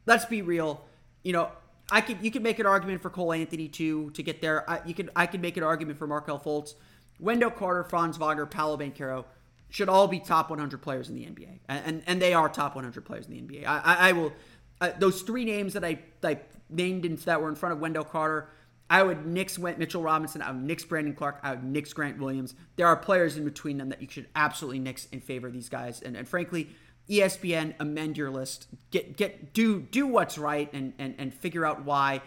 let's 0.05 0.25
be 0.25 0.41
real. 0.41 0.85
You 1.23 1.33
know, 1.33 1.51
I 1.91 2.01
could 2.01 2.23
you 2.23 2.31
could 2.31 2.41
make 2.41 2.57
an 2.59 2.65
argument 2.65 3.01
for 3.01 3.09
Cole 3.09 3.33
Anthony 3.33 3.67
too 3.67 4.09
to 4.11 4.23
get 4.23 4.41
there. 4.41 4.67
I, 4.69 4.81
you 4.85 4.93
could 4.93 5.09
I 5.15 5.27
could 5.27 5.41
make 5.41 5.57
an 5.57 5.63
argument 5.63 5.99
for 5.99 6.07
Markelle 6.07 6.39
Fultz, 6.39 6.73
Wendell 7.19 7.51
Carter, 7.51 7.83
Franz 7.83 8.17
Wagner, 8.17 8.45
Paolo 8.45 8.77
Banchero 8.77 9.25
should 9.69 9.87
all 9.87 10.07
be 10.07 10.19
top 10.19 10.49
100 10.49 10.81
players 10.81 11.09
in 11.09 11.15
the 11.15 11.23
NBA, 11.23 11.59
and 11.67 11.85
and, 11.85 12.03
and 12.07 12.21
they 12.21 12.33
are 12.33 12.49
top 12.49 12.75
100 12.75 13.05
players 13.05 13.27
in 13.27 13.33
the 13.33 13.41
NBA. 13.41 13.67
I, 13.67 13.79
I, 13.79 14.09
I 14.09 14.11
will 14.13 14.33
uh, 14.79 14.91
those 14.97 15.21
three 15.21 15.45
names 15.45 15.73
that 15.73 15.83
I 15.83 15.99
I 16.23 16.39
named 16.69 17.05
in, 17.05 17.17
that 17.17 17.41
were 17.41 17.49
in 17.49 17.55
front 17.55 17.73
of 17.73 17.79
Wendell 17.79 18.05
Carter. 18.05 18.49
I 18.89 19.03
would 19.03 19.25
nix 19.25 19.57
Mitchell 19.57 20.01
Robinson. 20.01 20.41
I 20.41 20.51
would 20.51 20.63
nix 20.63 20.83
Brandon 20.83 21.13
Clarke. 21.13 21.39
I 21.43 21.51
would 21.51 21.63
nix 21.63 21.93
Grant 21.93 22.19
Williams. 22.19 22.55
There 22.75 22.87
are 22.87 22.97
players 22.97 23.37
in 23.37 23.45
between 23.45 23.77
them 23.77 23.87
that 23.87 24.01
you 24.01 24.07
should 24.09 24.27
absolutely 24.35 24.79
nix 24.79 25.05
in 25.13 25.21
favor 25.21 25.47
of 25.47 25.53
these 25.53 25.69
guys. 25.69 26.01
And, 26.01 26.17
and 26.17 26.27
frankly, 26.27 26.67
ESPN, 27.11 27.75
amend 27.79 28.17
your 28.17 28.31
list. 28.31 28.67
Get 28.89 29.17
get 29.17 29.53
do 29.53 29.81
do 29.81 30.07
what's 30.07 30.37
right 30.37 30.71
and 30.71 30.93
and 30.97 31.15
and 31.17 31.33
figure 31.33 31.65
out 31.65 31.83
why 31.83 32.21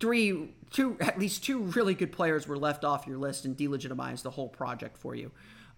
three 0.00 0.54
two 0.70 0.96
at 1.00 1.18
least 1.18 1.44
two 1.44 1.60
really 1.60 1.94
good 1.94 2.10
players 2.10 2.48
were 2.48 2.58
left 2.58 2.84
off 2.84 3.06
your 3.06 3.16
list 3.16 3.44
and 3.44 3.56
delegitimize 3.56 4.22
the 4.22 4.30
whole 4.30 4.48
project 4.48 4.98
for 4.98 5.14
you. 5.14 5.30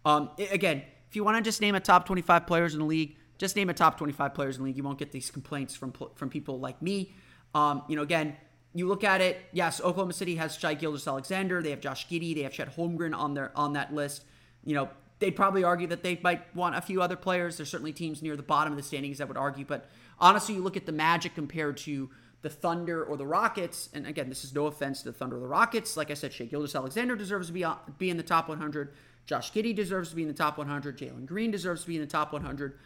Um, 0.07 0.31
again, 0.51 0.83
if 1.09 1.15
you 1.15 1.23
want 1.23 1.37
to 1.37 1.43
just 1.43 1.61
name 1.61 1.75
a 1.75 1.81
top 1.81 2.07
25 2.07 2.47
players 2.47 2.73
in 2.73 2.81
the 2.81 2.87
league, 2.87 3.17
just 3.39 3.57
name 3.57 3.69
a 3.69 3.75
top 3.75 3.99
25 3.99 4.33
players 4.35 4.57
in 4.57 4.63
the 4.63 4.67
league. 4.67 4.77
You 4.77 4.83
won't 4.83 4.99
get 4.99 5.13
these 5.13 5.31
complaints 5.31 5.77
from 5.77 5.93
from 6.15 6.31
people 6.31 6.59
like 6.59 6.81
me. 6.81 7.15
Um, 7.55 7.83
you 7.89 7.97
know, 7.97 8.03
again, 8.03 8.37
you 8.75 8.89
look 8.89 9.05
at 9.05 9.21
it. 9.21 9.39
Yes, 9.53 9.81
Oklahoma 9.81 10.13
City 10.13 10.37
has 10.37 10.57
Shai 10.57 10.75
Gilgeous-Alexander. 10.75 11.63
They 11.63 11.71
have 11.71 11.81
Josh 11.81 12.09
Giddey. 12.09 12.35
They 12.35 12.43
have 12.43 12.53
Chet 12.53 12.75
Holmgren 12.77 13.15
on 13.15 13.35
their 13.35 13.53
on 13.55 13.75
that 13.75 13.95
list. 13.95 14.25
You 14.65 14.75
know, 14.75 14.89
they'd 15.19 15.37
probably 15.37 15.65
argue 15.65 15.87
that 15.89 16.03
they 16.03 16.19
might 16.23 16.55
want 16.55 16.77
a 16.77 16.81
few 16.81 17.01
other 17.01 17.17
players. 17.17 17.57
There's 17.57 17.71
certainly 17.71 17.93
teams 17.93 18.23
near 18.23 18.37
the 18.37 18.43
bottom 18.43 18.73
of 18.73 18.77
the 18.77 18.83
standings 18.83 19.19
that 19.19 19.29
would 19.29 19.37
argue. 19.37 19.65
But 19.65 19.89
honestly, 20.19 20.55
you 20.55 20.63
look 20.63 20.77
at 20.77 20.87
the 20.87 20.93
Magic 20.93 21.35
compared 21.35 21.77
to 21.79 22.11
the 22.43 22.51
Thunder 22.51 23.03
or 23.03 23.17
the 23.17 23.27
Rockets, 23.27 23.89
and 23.93 24.07
again, 24.07 24.29
this 24.29 24.45
is 24.45 24.55
no 24.55 24.67
offense 24.67 25.03
to 25.03 25.11
the 25.11 25.13
Thunder 25.13 25.37
or 25.37 25.41
the 25.41 25.47
Rockets. 25.47 25.97
Like 25.97 26.11
I 26.11 26.15
said, 26.15 26.33
Shai 26.33 26.45
Gilgeous-Alexander 26.45 27.17
deserves 27.17 27.49
to 27.49 27.53
be 27.53 27.65
uh, 27.65 27.77
be 27.99 28.11
in 28.11 28.17
the 28.17 28.23
top 28.23 28.49
100. 28.49 28.93
Josh 29.25 29.53
Giddey 29.53 29.75
deserves 29.75 30.11
to 30.11 30.17
be 30.17 30.23
in 30.23 30.29
the 30.29 30.35
top 30.35 30.57
100. 30.59 30.99
Jalen 30.99 31.27
Green 31.27 31.51
deserves 31.51 31.83
to 31.83 31.89
be 31.89 31.97
in 31.97 32.01
the 32.01 32.07
top 32.07 32.33
100. 32.33 32.79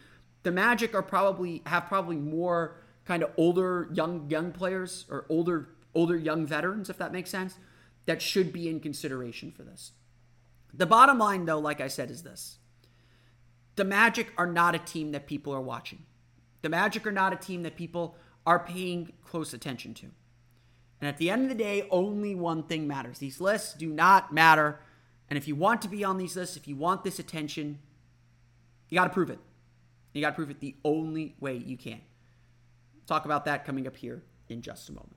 The 0.42 0.52
Magic 0.52 0.94
are 0.94 1.02
probably 1.02 1.62
have 1.66 1.86
probably 1.86 2.16
more 2.16 2.76
kind 3.04 3.22
of 3.22 3.30
older 3.36 3.88
young 3.92 4.30
young 4.30 4.52
players 4.52 5.04
or 5.10 5.26
older 5.28 5.68
older 5.94 6.16
young 6.16 6.46
veterans, 6.46 6.88
if 6.88 6.96
that 6.98 7.12
makes 7.12 7.30
sense. 7.30 7.56
that 8.06 8.22
should 8.22 8.52
be 8.52 8.68
in 8.68 8.80
consideration 8.80 9.52
for 9.52 9.62
this. 9.62 9.92
The 10.74 10.86
bottom 10.86 11.18
line, 11.18 11.44
though, 11.44 11.58
like 11.58 11.80
I 11.80 11.88
said, 11.88 12.10
is 12.10 12.22
this 12.22 12.58
the 13.76 13.84
Magic 13.84 14.32
are 14.36 14.46
not 14.46 14.74
a 14.74 14.78
team 14.78 15.12
that 15.12 15.26
people 15.26 15.52
are 15.52 15.60
watching. 15.60 16.04
The 16.62 16.68
Magic 16.68 17.06
are 17.06 17.12
not 17.12 17.32
a 17.32 17.36
team 17.36 17.62
that 17.62 17.76
people 17.76 18.16
are 18.46 18.58
paying 18.58 19.12
close 19.24 19.54
attention 19.54 19.94
to. 19.94 20.06
And 21.00 21.08
at 21.08 21.16
the 21.16 21.30
end 21.30 21.44
of 21.44 21.48
the 21.48 21.54
day, 21.54 21.86
only 21.90 22.34
one 22.34 22.64
thing 22.64 22.86
matters. 22.86 23.18
These 23.18 23.40
lists 23.40 23.72
do 23.72 23.88
not 23.88 24.32
matter. 24.32 24.80
And 25.28 25.38
if 25.38 25.48
you 25.48 25.54
want 25.54 25.80
to 25.82 25.88
be 25.88 26.04
on 26.04 26.18
these 26.18 26.36
lists, 26.36 26.56
if 26.56 26.68
you 26.68 26.76
want 26.76 27.04
this 27.04 27.18
attention, 27.18 27.78
you 28.88 28.96
got 28.96 29.04
to 29.04 29.10
prove 29.10 29.30
it. 29.30 29.38
You 30.12 30.20
got 30.20 30.30
to 30.30 30.36
prove 30.36 30.50
it 30.50 30.60
the 30.60 30.76
only 30.84 31.36
way 31.40 31.56
you 31.56 31.76
can. 31.76 32.00
Talk 33.06 33.24
about 33.24 33.44
that 33.46 33.64
coming 33.64 33.86
up 33.86 33.96
here 33.96 34.22
in 34.48 34.60
just 34.60 34.88
a 34.88 34.92
moment. 34.92 35.16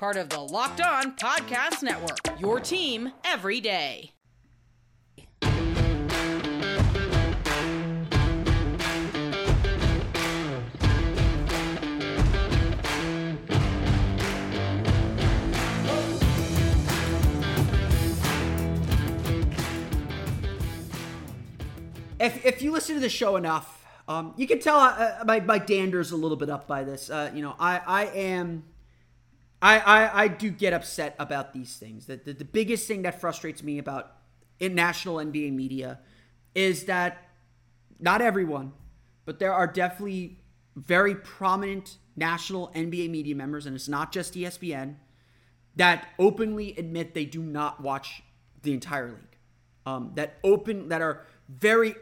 Part 0.00 0.16
of 0.16 0.30
the 0.30 0.40
Locked 0.40 0.80
On 0.80 1.14
Podcast 1.14 1.82
Network. 1.82 2.40
Your 2.40 2.58
team 2.58 3.12
every 3.22 3.60
day. 3.60 4.12
If, 22.18 22.46
if 22.46 22.62
you 22.62 22.72
listen 22.72 22.94
to 22.94 23.02
the 23.02 23.10
show 23.10 23.36
enough, 23.36 23.84
um, 24.08 24.32
you 24.38 24.46
can 24.46 24.60
tell 24.60 24.78
uh, 24.78 25.22
my, 25.26 25.40
my 25.40 25.58
dander's 25.58 26.10
a 26.10 26.16
little 26.16 26.38
bit 26.38 26.48
up 26.48 26.66
by 26.66 26.84
this. 26.84 27.10
Uh, 27.10 27.30
you 27.34 27.42
know, 27.42 27.54
I, 27.60 27.82
I 27.86 28.04
am 28.06 28.64
I, 29.62 29.78
I, 29.78 30.22
I 30.22 30.28
do 30.28 30.50
get 30.50 30.72
upset 30.72 31.14
about 31.18 31.52
these 31.52 31.76
things. 31.76 32.06
The, 32.06 32.16
the, 32.16 32.32
the 32.32 32.44
biggest 32.44 32.88
thing 32.88 33.02
that 33.02 33.20
frustrates 33.20 33.62
me 33.62 33.78
about 33.78 34.12
in 34.58 34.74
national 34.74 35.16
NBA 35.16 35.52
media 35.52 36.00
is 36.54 36.84
that 36.84 37.28
not 37.98 38.22
everyone, 38.22 38.72
but 39.24 39.38
there 39.38 39.52
are 39.52 39.66
definitely 39.66 40.38
very 40.76 41.14
prominent 41.14 41.98
national 42.16 42.68
NBA 42.68 43.10
media 43.10 43.34
members, 43.34 43.66
and 43.66 43.74
it's 43.74 43.88
not 43.88 44.12
just 44.12 44.34
ESPN, 44.34 44.96
that 45.76 46.08
openly 46.18 46.74
admit 46.76 47.14
they 47.14 47.24
do 47.24 47.42
not 47.42 47.80
watch 47.80 48.22
the 48.62 48.72
entire 48.72 49.08
league. 49.08 49.36
Um, 49.86 50.12
that 50.14 50.38
open 50.44 50.88
that 50.88 51.00
are 51.00 51.26
very 51.48 51.94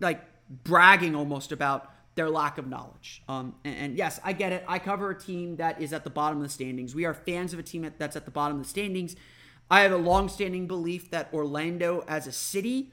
like 0.00 0.22
bragging 0.48 1.14
almost 1.14 1.50
about 1.52 1.90
their 2.16 2.28
lack 2.28 2.58
of 2.58 2.66
knowledge. 2.66 3.22
Um, 3.28 3.54
and, 3.64 3.76
and, 3.76 3.96
yes, 3.96 4.18
I 4.24 4.32
get 4.32 4.52
it. 4.52 4.64
I 4.66 4.78
cover 4.78 5.10
a 5.10 5.18
team 5.18 5.56
that 5.56 5.80
is 5.80 5.92
at 5.92 6.02
the 6.02 6.10
bottom 6.10 6.38
of 6.38 6.42
the 6.42 6.48
standings. 6.48 6.94
We 6.94 7.04
are 7.04 7.14
fans 7.14 7.52
of 7.52 7.58
a 7.58 7.62
team 7.62 7.90
that's 7.98 8.16
at 8.16 8.24
the 8.24 8.30
bottom 8.30 8.56
of 8.56 8.64
the 8.64 8.68
standings. 8.68 9.14
I 9.70 9.82
have 9.82 9.92
a 9.92 9.98
long-standing 9.98 10.66
belief 10.66 11.10
that 11.10 11.28
Orlando, 11.32 12.04
as 12.08 12.26
a 12.26 12.32
city, 12.32 12.90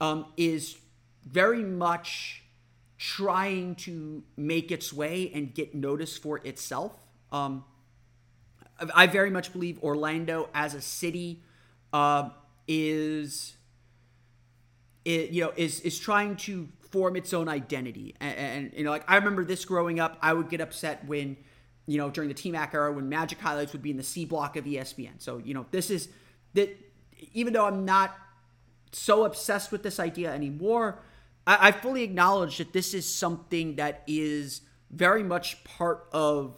um, 0.00 0.26
is 0.36 0.76
very 1.24 1.62
much 1.62 2.42
trying 2.98 3.74
to 3.76 4.22
make 4.36 4.70
its 4.70 4.92
way 4.92 5.30
and 5.34 5.54
get 5.54 5.74
notice 5.74 6.18
for 6.18 6.38
itself. 6.38 6.92
Um, 7.30 7.64
I 8.94 9.06
very 9.06 9.30
much 9.30 9.52
believe 9.52 9.78
Orlando, 9.82 10.48
as 10.52 10.74
a 10.74 10.80
city, 10.80 11.42
uh, 11.92 12.30
is, 12.66 13.54
it, 15.04 15.30
you 15.30 15.42
know, 15.42 15.52
is 15.56 15.80
is 15.80 15.98
trying 15.98 16.36
to 16.36 16.68
form 16.94 17.16
its 17.16 17.34
own 17.34 17.48
identity. 17.48 18.14
And, 18.20 18.38
and, 18.38 18.72
you 18.72 18.84
know, 18.84 18.90
like 18.90 19.02
I 19.08 19.16
remember 19.16 19.44
this 19.44 19.64
growing 19.64 19.98
up, 19.98 20.16
I 20.22 20.32
would 20.32 20.48
get 20.48 20.60
upset 20.60 21.04
when, 21.06 21.36
you 21.86 21.98
know, 21.98 22.08
during 22.08 22.28
the 22.28 22.34
T 22.34 22.52
Mac 22.52 22.72
era 22.72 22.92
when 22.92 23.08
Magic 23.08 23.40
highlights 23.40 23.72
would 23.72 23.82
be 23.82 23.90
in 23.90 23.96
the 23.96 24.04
C 24.04 24.24
block 24.24 24.56
of 24.56 24.64
ESPN. 24.64 25.14
So, 25.18 25.38
you 25.38 25.54
know, 25.54 25.66
this 25.72 25.90
is 25.90 26.08
that 26.54 26.70
even 27.32 27.52
though 27.52 27.66
I'm 27.66 27.84
not 27.84 28.16
so 28.92 29.24
obsessed 29.24 29.72
with 29.72 29.82
this 29.82 29.98
idea 29.98 30.32
anymore, 30.32 31.02
I, 31.48 31.68
I 31.68 31.72
fully 31.72 32.04
acknowledge 32.04 32.58
that 32.58 32.72
this 32.72 32.94
is 32.94 33.12
something 33.12 33.74
that 33.74 34.04
is 34.06 34.60
very 34.88 35.24
much 35.24 35.64
part 35.64 36.06
of 36.12 36.56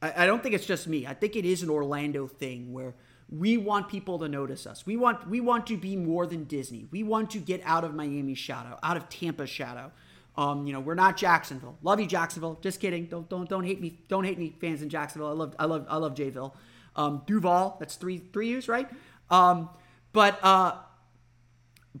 I, 0.00 0.22
I 0.22 0.26
don't 0.26 0.44
think 0.44 0.54
it's 0.54 0.66
just 0.66 0.86
me. 0.86 1.08
I 1.08 1.14
think 1.14 1.34
it 1.34 1.44
is 1.44 1.64
an 1.64 1.70
Orlando 1.70 2.28
thing 2.28 2.72
where 2.72 2.94
we 3.32 3.56
want 3.56 3.88
people 3.88 4.18
to 4.18 4.28
notice 4.28 4.66
us. 4.66 4.84
We 4.84 4.96
want 4.96 5.28
we 5.28 5.40
want 5.40 5.66
to 5.68 5.76
be 5.76 5.96
more 5.96 6.26
than 6.26 6.44
Disney. 6.44 6.86
We 6.90 7.02
want 7.02 7.30
to 7.30 7.38
get 7.38 7.62
out 7.64 7.82
of 7.82 7.94
Miami's 7.94 8.38
shadow, 8.38 8.78
out 8.82 8.96
of 8.96 9.08
Tampa's 9.08 9.48
shadow. 9.48 9.90
Um, 10.36 10.66
you 10.66 10.72
know, 10.72 10.80
we're 10.80 10.94
not 10.94 11.16
Jacksonville. 11.16 11.78
Love 11.82 12.00
you, 12.00 12.06
Jacksonville. 12.06 12.58
Just 12.60 12.80
kidding. 12.80 13.06
Don't 13.06 13.28
don't 13.28 13.48
don't 13.48 13.64
hate 13.64 13.80
me. 13.80 13.98
Don't 14.08 14.24
hate 14.24 14.38
me, 14.38 14.54
fans 14.60 14.82
in 14.82 14.90
Jacksonville. 14.90 15.28
I 15.28 15.32
love 15.32 15.56
I 15.58 15.64
love 15.64 15.86
I 15.88 15.96
love 15.96 16.14
Jayville. 16.14 16.52
Um, 16.94 17.22
Duval. 17.26 17.76
That's 17.80 17.96
three 17.96 18.18
three 18.32 18.48
U's, 18.48 18.68
right? 18.68 18.88
Um, 19.30 19.70
but 20.12 20.38
uh, 20.42 20.76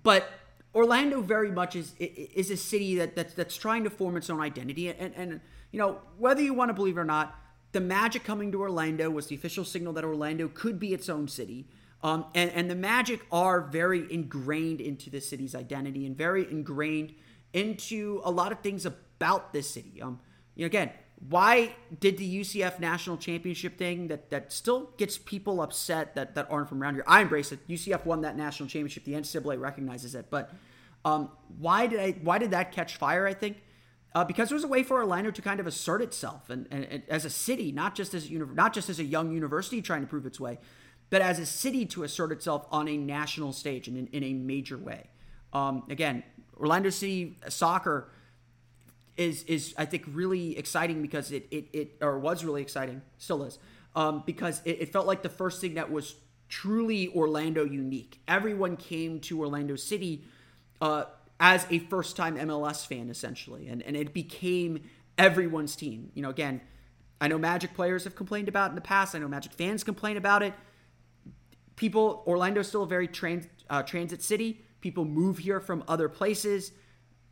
but 0.02 0.28
Orlando 0.74 1.22
very 1.22 1.50
much 1.50 1.76
is 1.76 1.94
is 1.98 2.50
a 2.50 2.58
city 2.58 2.96
that 2.96 3.16
that's 3.16 3.32
that's 3.32 3.56
trying 3.56 3.84
to 3.84 3.90
form 3.90 4.18
its 4.18 4.28
own 4.28 4.40
identity, 4.40 4.88
and 4.88 5.14
and 5.14 5.40
you 5.70 5.78
know 5.78 6.00
whether 6.18 6.42
you 6.42 6.52
want 6.52 6.68
to 6.68 6.74
believe 6.74 6.98
it 6.98 7.00
or 7.00 7.04
not, 7.06 7.34
the 7.72 7.80
Magic 7.80 8.22
coming 8.22 8.52
to 8.52 8.60
Orlando 8.60 9.10
was 9.10 9.26
the 9.26 9.34
official 9.34 9.64
signal 9.64 9.92
that 9.94 10.04
Orlando 10.04 10.48
could 10.48 10.78
be 10.78 10.92
its 10.92 11.08
own 11.08 11.26
city. 11.26 11.66
Um, 12.02 12.26
and, 12.34 12.50
and 12.50 12.70
the 12.70 12.74
Magic 12.74 13.20
are 13.30 13.60
very 13.60 14.12
ingrained 14.12 14.80
into 14.80 15.08
the 15.08 15.20
city's 15.20 15.54
identity 15.54 16.04
and 16.04 16.16
very 16.16 16.50
ingrained 16.50 17.14
into 17.52 18.20
a 18.24 18.30
lot 18.30 18.52
of 18.52 18.60
things 18.60 18.86
about 18.86 19.52
this 19.52 19.70
city. 19.70 20.02
Um, 20.02 20.20
you 20.54 20.64
know, 20.64 20.66
again, 20.66 20.90
why 21.28 21.76
did 22.00 22.18
the 22.18 22.40
UCF 22.40 22.80
national 22.80 23.16
championship 23.16 23.78
thing 23.78 24.08
that 24.08 24.30
that 24.30 24.52
still 24.52 24.90
gets 24.96 25.16
people 25.16 25.62
upset 25.62 26.16
that 26.16 26.34
that 26.34 26.48
aren't 26.50 26.68
from 26.68 26.82
around 26.82 26.94
here? 26.94 27.04
I 27.06 27.22
embrace 27.22 27.52
it. 27.52 27.66
UCF 27.68 28.04
won 28.04 28.22
that 28.22 28.36
national 28.36 28.68
championship. 28.68 29.04
The 29.04 29.12
NCAA 29.12 29.60
recognizes 29.60 30.16
it, 30.16 30.26
but 30.30 30.52
um, 31.04 31.30
why 31.58 31.86
did 31.86 32.00
I? 32.00 32.10
Why 32.22 32.38
did 32.38 32.50
that 32.50 32.72
catch 32.72 32.96
fire? 32.96 33.26
I 33.26 33.34
think 33.34 33.62
uh, 34.14 34.24
because 34.24 34.50
it 34.50 34.54
was 34.54 34.64
a 34.64 34.68
way 34.68 34.82
for 34.82 34.98
Orlando 34.98 35.30
to 35.30 35.42
kind 35.42 35.60
of 35.60 35.66
assert 35.66 36.02
itself 36.02 36.50
and, 36.50 36.66
and, 36.70 36.84
and 36.84 37.02
as 37.08 37.24
a 37.24 37.30
city, 37.30 37.72
not 37.72 37.94
just 37.94 38.14
as 38.14 38.30
a, 38.30 38.34
not 38.34 38.72
just 38.72 38.88
as 38.90 38.98
a 38.98 39.04
young 39.04 39.32
university 39.32 39.80
trying 39.80 40.02
to 40.02 40.06
prove 40.06 40.26
its 40.26 40.38
way, 40.38 40.58
but 41.10 41.22
as 41.22 41.38
a 41.38 41.46
city 41.46 41.86
to 41.86 42.04
assert 42.04 42.32
itself 42.32 42.66
on 42.70 42.88
a 42.88 42.96
national 42.96 43.52
stage 43.52 43.88
and 43.88 43.96
in, 43.96 44.06
in 44.08 44.22
a 44.22 44.32
major 44.32 44.78
way. 44.78 45.10
Um, 45.52 45.84
again, 45.90 46.22
Orlando 46.58 46.90
City 46.90 47.36
soccer 47.48 48.10
is 49.16 49.42
is 49.44 49.74
I 49.76 49.84
think 49.84 50.04
really 50.10 50.56
exciting 50.56 51.02
because 51.02 51.30
it 51.32 51.46
it, 51.50 51.66
it 51.72 51.96
or 52.00 52.18
was 52.18 52.44
really 52.44 52.62
exciting, 52.62 53.02
still 53.18 53.44
is, 53.44 53.58
um, 53.94 54.22
because 54.24 54.62
it, 54.64 54.82
it 54.82 54.92
felt 54.92 55.06
like 55.06 55.22
the 55.22 55.28
first 55.28 55.60
thing 55.60 55.74
that 55.74 55.90
was 55.90 56.16
truly 56.48 57.08
Orlando 57.14 57.64
unique. 57.64 58.20
Everyone 58.28 58.76
came 58.76 59.20
to 59.20 59.40
Orlando 59.40 59.76
City. 59.76 60.24
Uh, 60.80 61.04
as 61.42 61.66
a 61.70 61.80
first 61.80 62.16
time 62.16 62.36
MLS 62.36 62.86
fan, 62.86 63.10
essentially. 63.10 63.66
And, 63.66 63.82
and 63.82 63.96
it 63.96 64.14
became 64.14 64.80
everyone's 65.18 65.74
team. 65.74 66.12
You 66.14 66.22
know, 66.22 66.30
again, 66.30 66.60
I 67.20 67.26
know 67.26 67.36
Magic 67.36 67.74
players 67.74 68.04
have 68.04 68.14
complained 68.14 68.48
about 68.48 68.70
in 68.70 68.76
the 68.76 68.80
past. 68.80 69.14
I 69.16 69.18
know 69.18 69.26
Magic 69.26 69.52
fans 69.52 69.82
complain 69.82 70.16
about 70.16 70.44
it. 70.44 70.54
People, 71.74 72.22
Orlando's 72.28 72.68
still 72.68 72.84
a 72.84 72.86
very 72.86 73.08
trans, 73.08 73.48
uh, 73.68 73.82
transit 73.82 74.22
city. 74.22 74.64
People 74.80 75.04
move 75.04 75.38
here 75.38 75.58
from 75.58 75.82
other 75.88 76.08
places. 76.08 76.70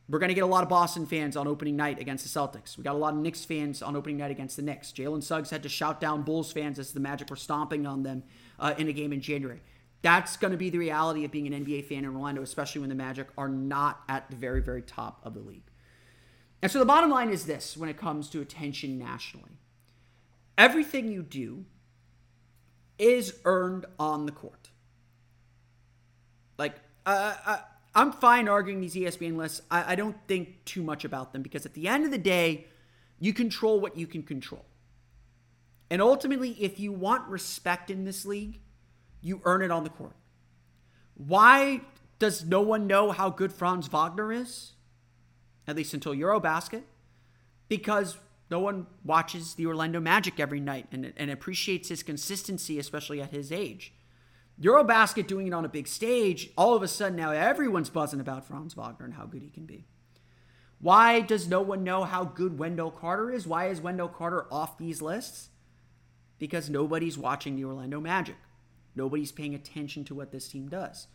We're 0.09 0.19
going 0.19 0.29
to 0.31 0.35
get 0.35 0.43
a 0.43 0.47
lot 0.47 0.65
of 0.65 0.69
Boston 0.69 1.07
fans 1.07 1.37
on 1.37 1.47
opening 1.47 1.77
night 1.77 2.01
against 2.01 2.25
the 2.25 2.41
Celtics. 2.41 2.77
We 2.77 2.83
got 2.83 2.97
a 2.97 2.99
lot 2.99 3.15
of 3.15 3.21
Knicks 3.21 3.45
fans 3.45 3.81
on 3.81 3.95
opening 3.95 4.17
night 4.17 4.33
against 4.33 4.57
the 4.57 4.63
Knicks. 4.63 4.91
Jalen 4.91 5.23
Suggs 5.23 5.51
had 5.51 5.63
to 5.63 5.69
shout 5.69 6.01
down 6.01 6.23
Bulls 6.23 6.51
fans 6.51 6.81
as 6.81 6.93
the 6.93 6.99
Magic 6.99 7.31
were 7.31 7.37
stomping 7.37 7.87
on 7.87 8.03
them 8.03 8.25
uh, 8.59 8.75
in 8.77 8.89
a 8.89 8.93
game 8.93 9.13
in 9.13 9.21
January. 9.21 9.61
That's 10.03 10.37
going 10.37 10.53
to 10.53 10.57
be 10.57 10.71
the 10.71 10.79
reality 10.79 11.25
of 11.25 11.31
being 11.31 11.53
an 11.53 11.65
NBA 11.65 11.85
fan 11.85 11.99
in 11.99 12.07
Orlando, 12.07 12.43
especially 12.43 12.81
when 12.81 12.89
the 12.89 12.95
Magic 12.95 13.29
are 13.37 13.49
not 13.49 14.03
at 14.09 14.31
the 14.31 14.37
very, 14.37 14.63
very 14.63 14.83
top 14.83 15.21
of 15.25 15.35
the 15.35 15.41
league. 15.41 15.71
And 16.63 16.71
so 16.73 16.79
the 16.79 16.85
bottom 16.85 17.11
line 17.11 17.31
is 17.31 17.47
this 17.47 17.77
when 17.77 17.89
it 17.89 17.97
comes 17.97 18.29
to 18.31 18.41
attention 18.41 18.99
nationally 18.99 19.61
everything 20.61 21.11
you 21.11 21.23
do 21.23 21.65
is 22.99 23.35
earned 23.47 23.87
on 23.99 24.27
the 24.27 24.33
court. 24.33 24.69
Like, 26.59 26.75
uh, 27.07 27.35
uh, 27.47 27.59
I'm 27.95 28.13
fine 28.13 28.47
arguing 28.47 28.83
these 28.83 28.95
ESPN 28.95 29.37
lists. 29.37 29.63
I, 29.71 29.93
I 29.93 29.95
don't 29.95 30.17
think 30.29 30.67
too 30.67 30.83
much 30.83 31.07
about 31.07 31.33
them 31.33 31.41
because 31.41 31.65
at 31.65 31.73
the 31.73 31.89
end 31.89 32.05
of 32.05 32.11
the 32.11 32.19
day, 32.19 32.67
you 33.19 33.33
control 33.33 33.81
what 33.81 33.97
you 33.97 34.07
can 34.07 34.23
control. 34.23 34.67
And 35.89 36.03
ultimately, 36.03 36.51
if 36.61 36.79
you 36.79 36.93
want 36.93 37.27
respect 37.29 37.91
in 37.91 38.05
this 38.05 38.27
league, 38.27 38.61
you 39.21 39.41
earn 39.45 39.63
it 39.63 39.71
on 39.71 39.85
the 39.85 39.91
court. 39.91 40.17
Why 41.15 41.83
does 42.19 42.45
no 42.45 42.61
one 42.61 42.87
know 42.87 43.13
how 43.13 43.31
good 43.31 43.53
Franz 43.53 43.89
Wagner 43.89 44.33
is? 44.33 44.73
At 45.67 45.77
least 45.77 45.95
until 45.95 46.15
Eurobasket. 46.15 46.83
Because 47.69 48.17
no 48.51 48.61
one 48.61 48.87
watches 49.05 49.55
the 49.55 49.67
Orlando 49.67 50.01
Magic 50.01 50.41
every 50.41 50.61
night 50.61 50.87
and, 50.91 51.13
and 51.17 51.31
appreciates 51.31 51.89
his 51.89 52.03
consistency, 52.03 52.79
especially 52.79 53.21
at 53.21 53.31
his 53.31 53.53
age. 53.53 53.95
Eurobasket 54.61 55.27
doing 55.27 55.47
it 55.47 55.55
on 55.55 55.65
a 55.65 55.69
big 55.69 55.87
stage, 55.87 56.51
all 56.57 56.75
of 56.75 56.83
a 56.83 56.89
sudden 56.89 57.17
now 57.17 57.31
everyone's 57.31 57.89
buzzing 57.89 58.21
about 58.21 58.47
Franz 58.47 58.75
Wagner 58.75 59.07
and 59.07 59.15
how 59.15 59.25
good 59.25 59.43
he 59.43 59.49
can 59.49 59.65
be. 59.65 59.87
Why 60.81 61.21
does 61.21 61.47
no 61.47 61.61
one 61.61 61.85
know 61.85 62.05
how 62.05 62.25
good 62.25 62.59
Wendell 62.59 62.91
Carter 62.91 63.31
is? 63.31 63.47
Why 63.47 63.69
is 63.69 63.81
Wendell 63.81 64.09
Carter 64.09 64.47
off 64.51 64.79
these 64.79 65.01
lists? 65.01 65.51
Because 66.39 66.69
nobody's 66.69 67.19
watching 67.19 67.57
the 67.57 67.65
Orlando 67.65 68.01
Magic. 68.01 68.37
Nobody's 68.95 69.33
paying 69.33 69.55
attention 69.55 70.05
to 70.05 70.15
what 70.15 70.33
this 70.33 70.49
team 70.49 70.69
does. 70.69 71.07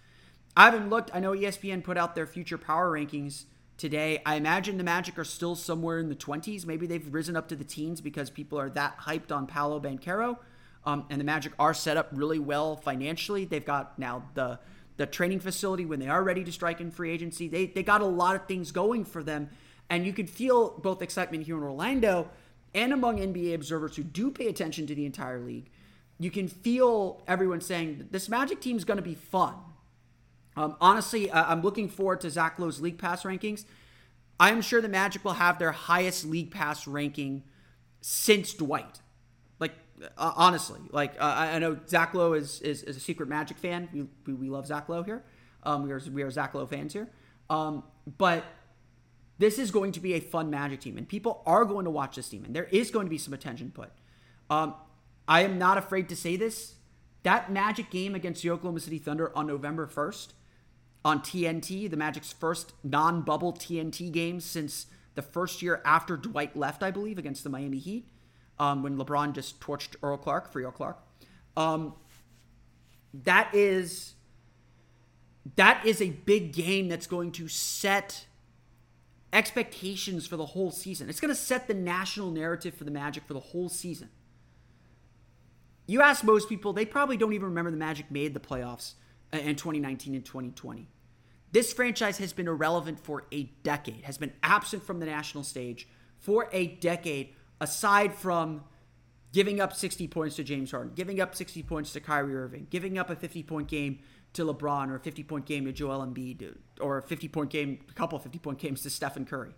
I 0.56 0.66
haven't 0.66 0.90
looked. 0.90 1.12
I 1.14 1.20
know 1.20 1.32
ESPN 1.32 1.84
put 1.84 1.98
out 1.98 2.16
their 2.16 2.28
future 2.28 2.58
power 2.58 2.92
rankings 2.92 3.46
today. 3.78 4.22
I 4.26 4.36
imagine 4.36 4.78
the 4.78 4.84
Magic 4.84 5.20
are 5.20 5.26
still 5.26 5.56
somewhere 5.56 6.00
in 6.00 6.10
the 6.10 6.16
20s. 6.16 6.66
Maybe 6.66 6.88
they've 6.88 7.14
risen 7.14 7.36
up 7.36 7.50
to 7.50 7.56
the 7.56 7.64
teens 7.64 8.00
because 8.02 8.30
people 8.30 8.60
are 8.60 8.70
that 8.70 9.00
hyped 9.00 9.32
on 9.32 9.48
Paolo 9.48 9.80
Banchero. 9.80 10.38
Um, 10.86 11.06
and 11.10 11.20
the 11.20 11.26
Magic 11.26 11.54
are 11.60 11.74
set 11.74 11.98
up 11.98 12.10
really 12.12 12.40
well 12.40 12.76
financially. 12.76 13.46
They've 13.46 13.66
got 13.66 13.98
now 14.00 14.30
the 14.34 14.60
the 14.98 15.06
training 15.06 15.42
facility 15.42 15.86
when 15.86 16.00
they 16.00 16.08
are 16.08 16.24
ready 16.24 16.44
to 16.46 16.52
strike 16.54 16.80
in 16.80 16.90
free 16.90 17.12
agency. 17.12 17.48
They 17.48 17.66
they 17.66 17.84
got 17.84 18.02
a 18.02 18.06
lot 18.06 18.36
of 18.36 18.46
things 18.48 18.72
going 18.72 19.04
for 19.04 19.24
them, 19.24 19.50
and 19.90 20.06
you 20.06 20.14
could 20.14 20.30
feel 20.30 20.70
both 20.70 21.02
excitement 21.02 21.44
here 21.44 21.58
in 21.58 21.64
Orlando 21.64 22.30
and 22.74 22.94
among 22.94 23.18
NBA 23.18 23.56
observers 23.56 23.96
who 23.96 24.04
do 24.04 24.30
pay 24.32 24.48
attention 24.48 24.86
to 24.88 24.96
the 24.96 25.06
entire 25.06 25.40
league. 25.40 25.70
You 26.20 26.32
can 26.32 26.48
feel 26.48 27.24
everyone 27.28 27.62
saying 27.62 28.08
this 28.12 28.30
Magic 28.30 28.62
team 28.62 28.78
is 28.78 28.86
going 28.86 28.98
to 28.98 29.04
be 29.04 29.16
fun. 29.16 29.56
Um, 30.58 30.78
honestly, 30.80 31.32
I'm 31.32 31.62
looking 31.62 31.90
forward 31.90 32.22
to 32.22 32.30
Zach 32.30 32.58
Lowe's 32.58 32.80
league 32.80 32.98
pass 32.98 33.24
rankings. 33.24 33.66
I 34.40 34.52
am 34.52 34.62
sure 34.62 34.82
the 34.82 34.90
Magic 34.90 35.26
will 35.26 35.34
have 35.34 35.60
their 35.60 35.72
highest 35.72 36.26
league 36.26 36.52
pass 36.52 36.88
ranking 36.88 37.44
since 38.02 38.54
Dwight. 38.54 39.02
Like 39.60 39.74
uh, 40.18 40.34
honestly, 40.36 40.80
like 40.92 41.16
uh, 41.20 41.36
I 41.38 41.60
know 41.60 41.78
Zach 41.88 42.14
Lowe 42.14 42.34
is, 42.34 42.62
is, 42.62 42.84
is 42.84 42.98
a 42.98 43.00
secret 43.00 43.28
Magic 43.28 43.58
fan. 43.58 43.90
We, 43.94 44.08
we, 44.26 44.34
we 44.34 44.50
love 44.50 44.68
Zach 44.68 44.88
Lowe 44.88 45.04
here. 45.04 45.24
Um, 45.64 45.84
we 45.84 45.92
are 45.92 46.02
we 46.12 46.24
are 46.24 46.32
Zach 46.32 46.54
Lowe 46.54 46.66
fans 46.66 46.94
here. 46.94 47.10
Um, 47.50 47.84
but 48.18 48.46
this 49.38 49.60
is 49.60 49.72
going 49.72 49.92
to 49.94 50.00
be 50.00 50.14
a 50.14 50.20
fun 50.20 50.50
Magic 50.50 50.80
team, 50.82 50.98
and 50.98 51.08
people 51.08 51.42
are 51.46 51.66
going 51.66 51.86
to 51.86 51.92
watch 51.92 52.16
this 52.16 52.30
team, 52.30 52.46
and 52.46 52.56
there 52.56 52.66
is 52.66 52.92
going 52.92 53.06
to 53.06 53.10
be 53.10 53.18
some 53.18 53.34
attention 53.34 53.72
put. 53.72 53.92
Um, 54.50 54.76
I 55.28 55.42
am 55.42 55.58
not 55.58 55.78
afraid 55.78 56.10
to 56.10 56.16
say 56.16 56.36
this. 56.36 56.76
That 57.24 57.52
Magic 57.52 57.90
game 57.90 58.14
against 58.14 58.44
the 58.44 58.52
Oklahoma 58.52 58.80
City 58.80 59.00
Thunder 59.00 59.36
on 59.36 59.48
November 59.48 59.88
first 59.88 60.34
on 61.04 61.20
TNT, 61.20 61.90
the 61.90 61.98
Magic's 61.98 62.34
first 62.34 62.74
non-bubble 62.84 63.54
TNT 63.54 64.12
game 64.12 64.40
since 64.40 64.88
the 65.14 65.22
first 65.22 65.62
year 65.62 65.82
after 65.86 66.18
Dwight 66.18 66.56
left, 66.58 66.84
I 66.84 66.92
believe, 66.92 67.18
against 67.18 67.44
the 67.44 67.50
Miami 67.50 67.78
Heat, 67.78 68.08
um, 68.60 68.84
when 68.84 68.98
LeBron 68.98 69.34
just 69.34 69.60
torched 69.60 69.96
Earl 70.02 70.18
Clark, 70.18 70.52
free 70.52 70.64
Earl 70.64 70.72
Clark. 70.72 71.00
Um, 71.56 71.94
that 73.14 73.54
is 73.54 74.16
that 75.56 75.86
is 75.86 76.02
a 76.02 76.10
big 76.10 76.54
game 76.54 76.88
that's 76.88 77.06
going 77.06 77.32
to 77.34 77.48
set 77.48 78.26
expectations 79.32 80.26
for 80.26 80.38
the 80.38 80.46
whole 80.48 80.72
season. 80.72 81.08
It's 81.08 81.20
going 81.20 81.34
to 81.34 81.40
set 81.40 81.68
the 81.68 81.74
national 81.76 82.32
narrative 82.32 82.74
for 82.74 82.84
the 82.84 82.92
Magic 82.92 83.26
for 83.26 83.34
the 83.34 83.40
whole 83.40 83.70
season. 83.70 84.10
You 85.88 86.02
ask 86.02 86.24
most 86.24 86.50
people, 86.50 86.74
they 86.74 86.86
probably 86.86 87.18
don't 87.18 87.34
even 87.34 87.50
remember 87.50 87.72
the 87.72 87.78
Magic 87.78 88.10
made 88.10 88.34
the 88.34 88.40
playoffs 88.40 88.94
uh, 89.34 89.38
in 89.38 89.56
2019 89.56 90.16
and 90.16 90.26
2020. 90.26 90.88
This 91.52 91.72
franchise 91.72 92.18
has 92.18 92.34
been 92.34 92.48
irrelevant 92.48 93.00
for 93.00 93.26
a 93.32 93.44
decade, 93.64 94.04
has 94.04 94.18
been 94.18 94.34
absent 94.44 94.84
from 94.84 95.00
the 95.00 95.06
national 95.06 95.44
stage 95.44 95.88
for 96.20 96.50
a 96.52 96.68
decade, 96.68 97.36
aside 97.62 98.14
from 98.14 98.64
giving 99.32 99.62
up 99.62 99.74
60 99.74 100.08
points 100.08 100.36
to 100.38 100.44
James 100.44 100.72
Harden, 100.72 100.94
giving 100.96 101.22
up 101.22 101.36
60 101.36 101.62
points 101.64 101.94
to 101.94 102.00
Kyrie 102.00 102.36
Irving, 102.36 102.68
giving 102.70 102.98
up 102.98 103.10
a 103.10 103.16
50 103.16 103.44
point 103.44 103.68
game 103.68 104.00
to 104.34 104.44
LeBron 104.44 104.90
or 104.90 104.96
a 104.96 105.00
50 105.00 105.24
point 105.24 105.46
game 105.46 105.66
to 105.66 105.72
Joel 105.72 106.06
Embiid 106.06 106.56
or 106.82 106.98
a 106.98 107.02
50 107.02 107.28
point 107.28 107.50
game, 107.50 107.80
a 107.90 107.94
couple 107.94 108.18
of 108.18 108.24
50 108.24 108.40
point 108.40 108.60
games 108.60 108.82
to 108.82 108.90
Stephen 108.90 109.26
Curry. 109.26 109.54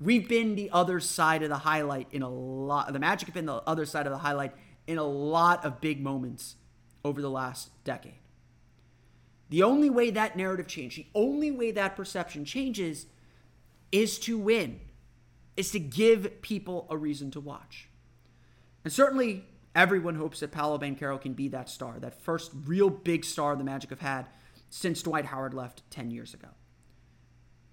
We've 0.00 0.28
been 0.28 0.54
the 0.54 0.70
other 0.72 1.00
side 1.00 1.42
of 1.42 1.48
the 1.48 1.58
highlight 1.58 2.08
in 2.12 2.22
a 2.22 2.28
lot. 2.28 2.92
The 2.92 2.98
Magic 2.98 3.28
have 3.28 3.34
been 3.34 3.46
the 3.46 3.62
other 3.66 3.84
side 3.84 4.06
of 4.06 4.12
the 4.12 4.18
highlight 4.18 4.52
in 4.88 4.98
a 4.98 5.04
lot 5.04 5.64
of 5.64 5.80
big 5.80 6.02
moments 6.02 6.56
over 7.04 7.22
the 7.22 7.30
last 7.30 7.70
decade. 7.84 8.14
The 9.50 9.62
only 9.62 9.90
way 9.90 10.10
that 10.10 10.36
narrative 10.36 10.66
changes, 10.66 11.04
the 11.04 11.06
only 11.14 11.50
way 11.50 11.70
that 11.70 11.94
perception 11.94 12.44
changes 12.44 13.06
is 13.92 14.18
to 14.20 14.38
win, 14.38 14.80
is 15.56 15.70
to 15.72 15.78
give 15.78 16.40
people 16.40 16.86
a 16.90 16.96
reason 16.96 17.30
to 17.32 17.40
watch. 17.40 17.88
And 18.82 18.92
certainly 18.92 19.44
everyone 19.74 20.14
hopes 20.14 20.40
that 20.40 20.52
Paolo 20.52 20.78
Banchero 20.78 21.20
can 21.20 21.34
be 21.34 21.48
that 21.48 21.68
star, 21.68 21.98
that 22.00 22.22
first 22.22 22.50
real 22.64 22.88
big 22.88 23.24
star 23.24 23.56
the 23.56 23.64
Magic 23.64 23.90
have 23.90 24.00
had 24.00 24.26
since 24.70 25.02
Dwight 25.02 25.26
Howard 25.26 25.52
left 25.52 25.82
10 25.90 26.10
years 26.10 26.32
ago. 26.32 26.48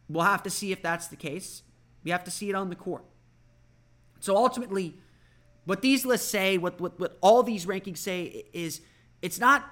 We'll 0.10 0.26
have 0.26 0.44
to 0.44 0.50
see 0.50 0.72
if 0.72 0.82
that's 0.82 1.08
the 1.08 1.16
case. 1.16 1.64
We 2.04 2.12
have 2.12 2.26
to 2.26 2.32
see 2.32 2.50
it 2.50 2.56
on 2.56 2.70
the 2.70 2.76
court. 2.76 3.06
So 4.20 4.36
ultimately, 4.36 4.98
what 5.66 5.82
these 5.82 6.06
lists 6.06 6.30
say, 6.30 6.58
what, 6.58 6.80
what, 6.80 7.00
what 7.00 7.18
all 7.22 7.44
these 7.44 7.66
rankings 7.66 7.98
say 7.98 8.46
is 8.54 8.82
it's 9.22 9.40
not 9.40 9.66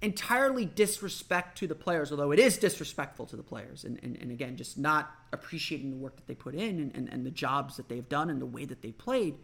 entirely 0.00 0.64
disrespect 0.64 1.58
to 1.58 1.66
the 1.66 1.74
players, 1.74 2.10
although 2.10 2.30
it 2.30 2.38
is 2.38 2.56
disrespectful 2.56 3.26
to 3.26 3.36
the 3.36 3.42
players. 3.42 3.84
And, 3.84 3.98
and, 4.02 4.16
and 4.16 4.30
again, 4.30 4.56
just 4.56 4.78
not 4.78 5.10
appreciating 5.32 5.90
the 5.90 5.96
work 5.96 6.16
that 6.16 6.26
they 6.26 6.34
put 6.34 6.54
in 6.54 6.78
and, 6.80 6.94
and, 6.94 7.08
and 7.08 7.26
the 7.26 7.30
jobs 7.30 7.76
that 7.76 7.88
they've 7.88 8.08
done 8.08 8.30
and 8.30 8.40
the 8.40 8.46
way 8.46 8.64
that 8.64 8.82
they 8.82 8.92
played. 8.92 9.36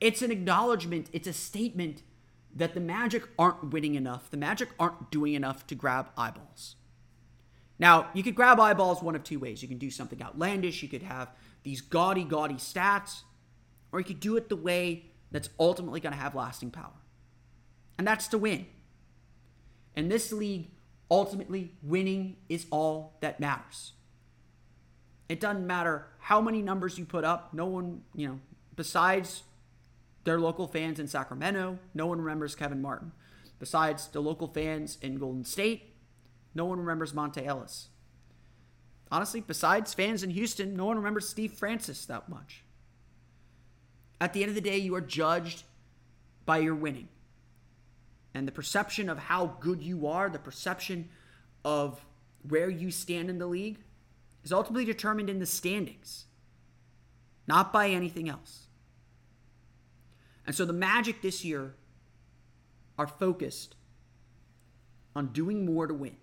It's 0.00 0.22
an 0.22 0.30
acknowledgement, 0.30 1.08
it's 1.12 1.26
a 1.26 1.32
statement 1.32 2.02
that 2.54 2.74
the 2.74 2.80
Magic 2.80 3.24
aren't 3.38 3.72
winning 3.72 3.94
enough. 3.94 4.30
The 4.30 4.36
Magic 4.36 4.68
aren't 4.78 5.10
doing 5.10 5.34
enough 5.34 5.66
to 5.68 5.74
grab 5.74 6.10
eyeballs. 6.16 6.76
Now, 7.78 8.10
you 8.12 8.22
could 8.22 8.34
grab 8.34 8.60
eyeballs 8.60 9.02
one 9.02 9.14
of 9.14 9.24
two 9.24 9.38
ways. 9.38 9.62
You 9.62 9.68
can 9.68 9.78
do 9.78 9.90
something 9.90 10.22
outlandish, 10.22 10.82
you 10.82 10.88
could 10.88 11.02
have 11.02 11.30
these 11.62 11.80
gaudy, 11.80 12.24
gaudy 12.24 12.54
stats, 12.54 13.22
or 13.92 13.98
you 14.00 14.04
could 14.04 14.20
do 14.20 14.36
it 14.36 14.48
the 14.48 14.56
way 14.56 15.06
that's 15.30 15.48
ultimately 15.58 16.00
going 16.00 16.12
to 16.12 16.18
have 16.18 16.34
lasting 16.34 16.70
power. 16.70 16.92
And 17.98 18.06
that's 18.06 18.28
to 18.28 18.38
win. 18.38 18.66
In 19.96 20.08
this 20.08 20.32
league, 20.32 20.70
ultimately, 21.10 21.72
winning 21.82 22.36
is 22.48 22.66
all 22.70 23.16
that 23.20 23.40
matters. 23.40 23.92
It 25.28 25.40
doesn't 25.40 25.66
matter 25.66 26.06
how 26.18 26.40
many 26.40 26.62
numbers 26.62 26.98
you 26.98 27.04
put 27.04 27.24
up. 27.24 27.54
No 27.54 27.66
one, 27.66 28.02
you 28.14 28.26
know, 28.26 28.40
besides 28.76 29.42
their 30.24 30.40
local 30.40 30.66
fans 30.66 30.98
in 30.98 31.06
Sacramento, 31.06 31.78
no 31.94 32.06
one 32.06 32.18
remembers 32.20 32.54
Kevin 32.54 32.82
Martin. 32.82 33.12
Besides 33.58 34.08
the 34.08 34.20
local 34.20 34.48
fans 34.48 34.98
in 35.02 35.18
Golden 35.18 35.44
State, 35.44 35.94
no 36.54 36.64
one 36.64 36.78
remembers 36.78 37.12
Monta 37.12 37.44
Ellis. 37.44 37.88
Honestly, 39.12 39.40
besides 39.40 39.92
fans 39.92 40.22
in 40.22 40.30
Houston, 40.30 40.74
no 40.74 40.86
one 40.86 40.96
remembers 40.96 41.28
Steve 41.28 41.52
Francis 41.52 42.06
that 42.06 42.28
much. 42.28 42.62
At 44.20 44.32
the 44.32 44.42
end 44.42 44.50
of 44.50 44.54
the 44.54 44.60
day, 44.60 44.76
you 44.76 44.94
are 44.94 45.00
judged 45.00 45.62
by 46.44 46.58
your 46.58 46.74
winning 46.74 47.08
and 48.34 48.46
the 48.46 48.52
perception 48.52 49.08
of 49.08 49.18
how 49.18 49.56
good 49.60 49.82
you 49.82 50.06
are, 50.06 50.28
the 50.28 50.38
perception 50.38 51.08
of 51.64 52.04
where 52.48 52.70
you 52.70 52.90
stand 52.90 53.28
in 53.28 53.38
the 53.38 53.46
league, 53.46 53.78
is 54.44 54.52
ultimately 54.52 54.84
determined 54.84 55.28
in 55.28 55.38
the 55.38 55.46
standings, 55.46 56.26
not 57.46 57.72
by 57.72 57.88
anything 57.88 58.28
else. 58.28 58.66
And 60.46 60.54
so 60.54 60.64
the 60.64 60.72
Magic 60.72 61.22
this 61.22 61.44
year 61.44 61.74
are 62.98 63.06
focused 63.06 63.76
on 65.14 65.28
doing 65.28 65.64
more 65.64 65.86
to 65.86 65.94
win, 65.94 66.16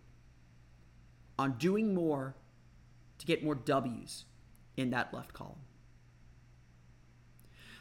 on 1.37 1.53
doing 1.57 1.93
more 1.93 2.35
to 3.19 3.25
get 3.25 3.43
more 3.43 3.55
W's 3.55 4.25
in 4.75 4.91
that 4.91 5.13
left 5.13 5.33
column. 5.33 5.59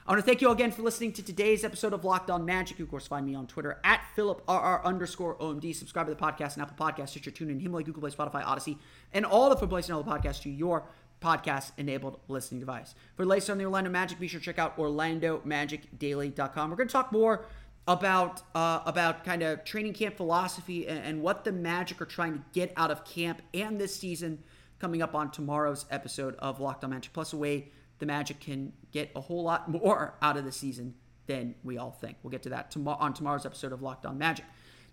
I 0.08 0.12
want 0.12 0.22
to 0.22 0.26
thank 0.26 0.40
you 0.40 0.46
all 0.46 0.54
again 0.54 0.70
for 0.70 0.82
listening 0.82 1.12
to 1.14 1.22
today's 1.24 1.64
episode 1.64 1.92
of 1.92 2.04
Locked 2.04 2.30
On 2.30 2.44
Magic. 2.44 2.78
You, 2.78 2.84
of 2.84 2.90
course, 2.92 3.08
find 3.08 3.26
me 3.26 3.34
on 3.34 3.48
Twitter 3.48 3.80
at 3.82 4.02
PhilipRR 4.16 4.84
underscore 4.84 5.34
OMD. 5.38 5.74
Subscribe 5.74 6.06
to 6.06 6.14
the 6.14 6.20
podcast 6.20 6.54
and 6.54 6.62
Apple 6.62 6.76
Podcasts, 6.78 7.08
Stitcher, 7.08 7.32
TuneIn, 7.32 7.60
Himalaya, 7.60 7.84
Google 7.84 8.02
Play, 8.02 8.12
Spotify, 8.12 8.44
Audacy, 8.44 8.78
and 9.12 9.26
all 9.26 9.50
the 9.50 9.56
places 9.66 9.90
and 9.90 9.96
all 9.96 10.04
the 10.04 10.10
podcasts 10.12 10.42
to 10.42 10.48
your 10.48 10.84
podcast-enabled 11.20 12.20
listening 12.28 12.60
device. 12.60 12.94
For 13.16 13.24
the 13.24 13.28
latest 13.28 13.50
on 13.50 13.58
the 13.58 13.64
Orlando 13.64 13.90
Magic, 13.90 14.20
be 14.20 14.28
sure 14.28 14.38
to 14.38 14.46
check 14.46 14.60
out 14.60 14.76
OrlandoMagicDaily.com. 14.76 16.70
We're 16.70 16.76
going 16.76 16.88
to 16.88 16.92
talk 16.92 17.10
more 17.10 17.44
about 17.88 18.42
uh, 18.54 18.82
about 18.86 19.24
kind 19.24 19.42
of 19.42 19.64
training 19.64 19.94
camp 19.94 20.18
philosophy 20.18 20.86
and, 20.86 21.00
and 21.00 21.20
what 21.20 21.42
the 21.42 21.50
Magic 21.50 22.00
are 22.00 22.06
trying 22.06 22.34
to 22.34 22.44
get 22.52 22.72
out 22.76 22.92
of 22.92 23.04
camp 23.04 23.42
and 23.54 23.80
this 23.80 23.96
season 23.96 24.38
coming 24.78 25.02
up 25.02 25.16
on 25.16 25.32
tomorrow's 25.32 25.84
episode 25.90 26.36
of 26.36 26.60
Locked 26.60 26.84
On 26.84 26.90
Magic, 26.90 27.12
plus 27.12 27.32
a 27.32 27.36
way 27.36 27.72
the 27.98 28.06
Magic 28.06 28.40
can 28.40 28.72
get 28.92 29.10
a 29.14 29.20
whole 29.20 29.42
lot 29.42 29.68
more 29.68 30.14
out 30.22 30.36
of 30.36 30.44
the 30.44 30.52
season 30.52 30.94
than 31.26 31.54
we 31.64 31.78
all 31.78 31.90
think. 31.90 32.16
We'll 32.22 32.30
get 32.30 32.42
to 32.44 32.50
that 32.50 32.70
tomorrow 32.70 32.98
on 33.00 33.14
tomorrow's 33.14 33.46
episode 33.46 33.72
of 33.72 33.82
Locked 33.82 34.06
On 34.06 34.18
Magic. 34.18 34.44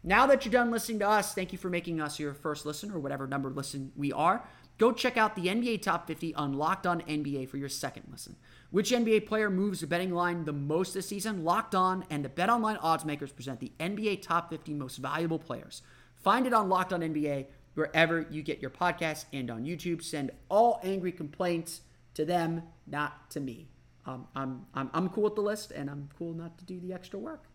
Now 0.04 0.26
that 0.28 0.44
you're 0.44 0.52
done 0.52 0.72
listening 0.72 1.00
to 1.00 1.08
us, 1.08 1.34
thank 1.34 1.52
you 1.54 1.58
for 1.58 1.70
making 1.70 2.02
us 2.02 2.20
your 2.20 2.34
first 2.34 2.66
listen 2.66 2.92
or 2.92 3.00
whatever 3.00 3.26
number 3.26 3.50
listen 3.50 3.92
we 3.96 4.12
are. 4.12 4.44
Go 4.78 4.92
check 4.92 5.18
out 5.18 5.36
the 5.36 5.46
NBA 5.46 5.82
Top 5.82 6.08
50 6.08 6.36
on 6.36 6.54
Locked 6.54 6.88
On 6.88 7.02
NBA 7.02 7.48
for 7.48 7.58
your 7.58 7.70
second 7.70 8.06
listen. 8.12 8.36
Which 8.72 8.92
NBA 8.92 9.28
player 9.28 9.50
moves 9.50 9.82
the 9.82 9.88
betting 9.88 10.14
line 10.14 10.46
the 10.46 10.52
most 10.52 10.94
this 10.94 11.08
season? 11.08 11.44
Locked 11.44 11.76
On 11.76 12.04
and 12.10 12.26
the 12.26 12.30
Bet 12.30 12.50
Online 12.50 12.78
odds 12.78 13.06
makers 13.06 13.32
present 13.32 13.60
the 13.60 13.72
NBA 13.80 14.24
Top 14.24 14.50
50 14.50 14.74
most 14.74 14.98
valuable 14.98 15.40
players. 15.40 15.84
Find 16.16 16.48
it 16.48 16.54
on 16.54 16.70
Locked 16.70 16.92
On 16.92 17.02
NBA 17.02 17.46
wherever 17.76 18.26
you 18.30 18.42
get 18.42 18.62
your 18.62 18.72
podcasts 18.72 19.26
and 19.32 19.50
on 19.50 19.64
YouTube. 19.64 20.04
Send 20.04 20.32
all 20.50 20.80
angry 20.84 21.12
complaints 21.12 21.82
to 22.16 22.26
them, 22.26 22.64
not 22.88 23.30
to 23.32 23.40
me. 23.40 23.70
Um, 24.06 24.28
I'm, 24.36 24.66
I'm, 24.74 24.90
I'm 24.94 25.10
cool 25.10 25.24
with 25.24 25.36
the 25.36 25.42
list 25.42 25.72
and 25.72 25.90
I'm 25.90 26.10
cool 26.18 26.34
not 26.34 26.58
to 26.58 26.66
do 26.66 26.80
the 26.80 26.94
extra 26.94 27.20
work. 27.20 27.46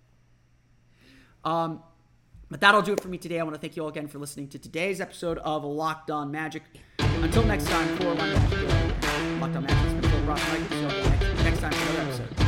Um, 1.44 1.82
but 2.50 2.60
that'll 2.60 2.82
do 2.82 2.92
it 2.92 3.00
for 3.00 3.08
me 3.08 3.18
today. 3.18 3.38
I 3.38 3.42
want 3.42 3.54
to 3.54 3.60
thank 3.60 3.76
you 3.76 3.82
all 3.82 3.88
again 3.88 4.08
for 4.08 4.18
listening 4.18 4.48
to 4.48 4.58
today's 4.58 5.00
episode 5.00 5.38
of 5.38 5.64
Locked 5.64 6.10
On 6.10 6.30
Magic. 6.30 6.62
Until 6.98 7.44
next 7.44 7.68
time, 7.68 7.96
for 7.96 8.14
Locked 8.14 9.56
On 9.56 9.64
Magic, 9.64 10.26
Ross. 10.26 10.40
Mike, 10.50 10.68
see 10.68 10.82
next, 10.82 11.20
next 11.44 11.60
time 11.60 11.72
for 11.72 11.92
another 11.92 12.22
episode 12.22 12.47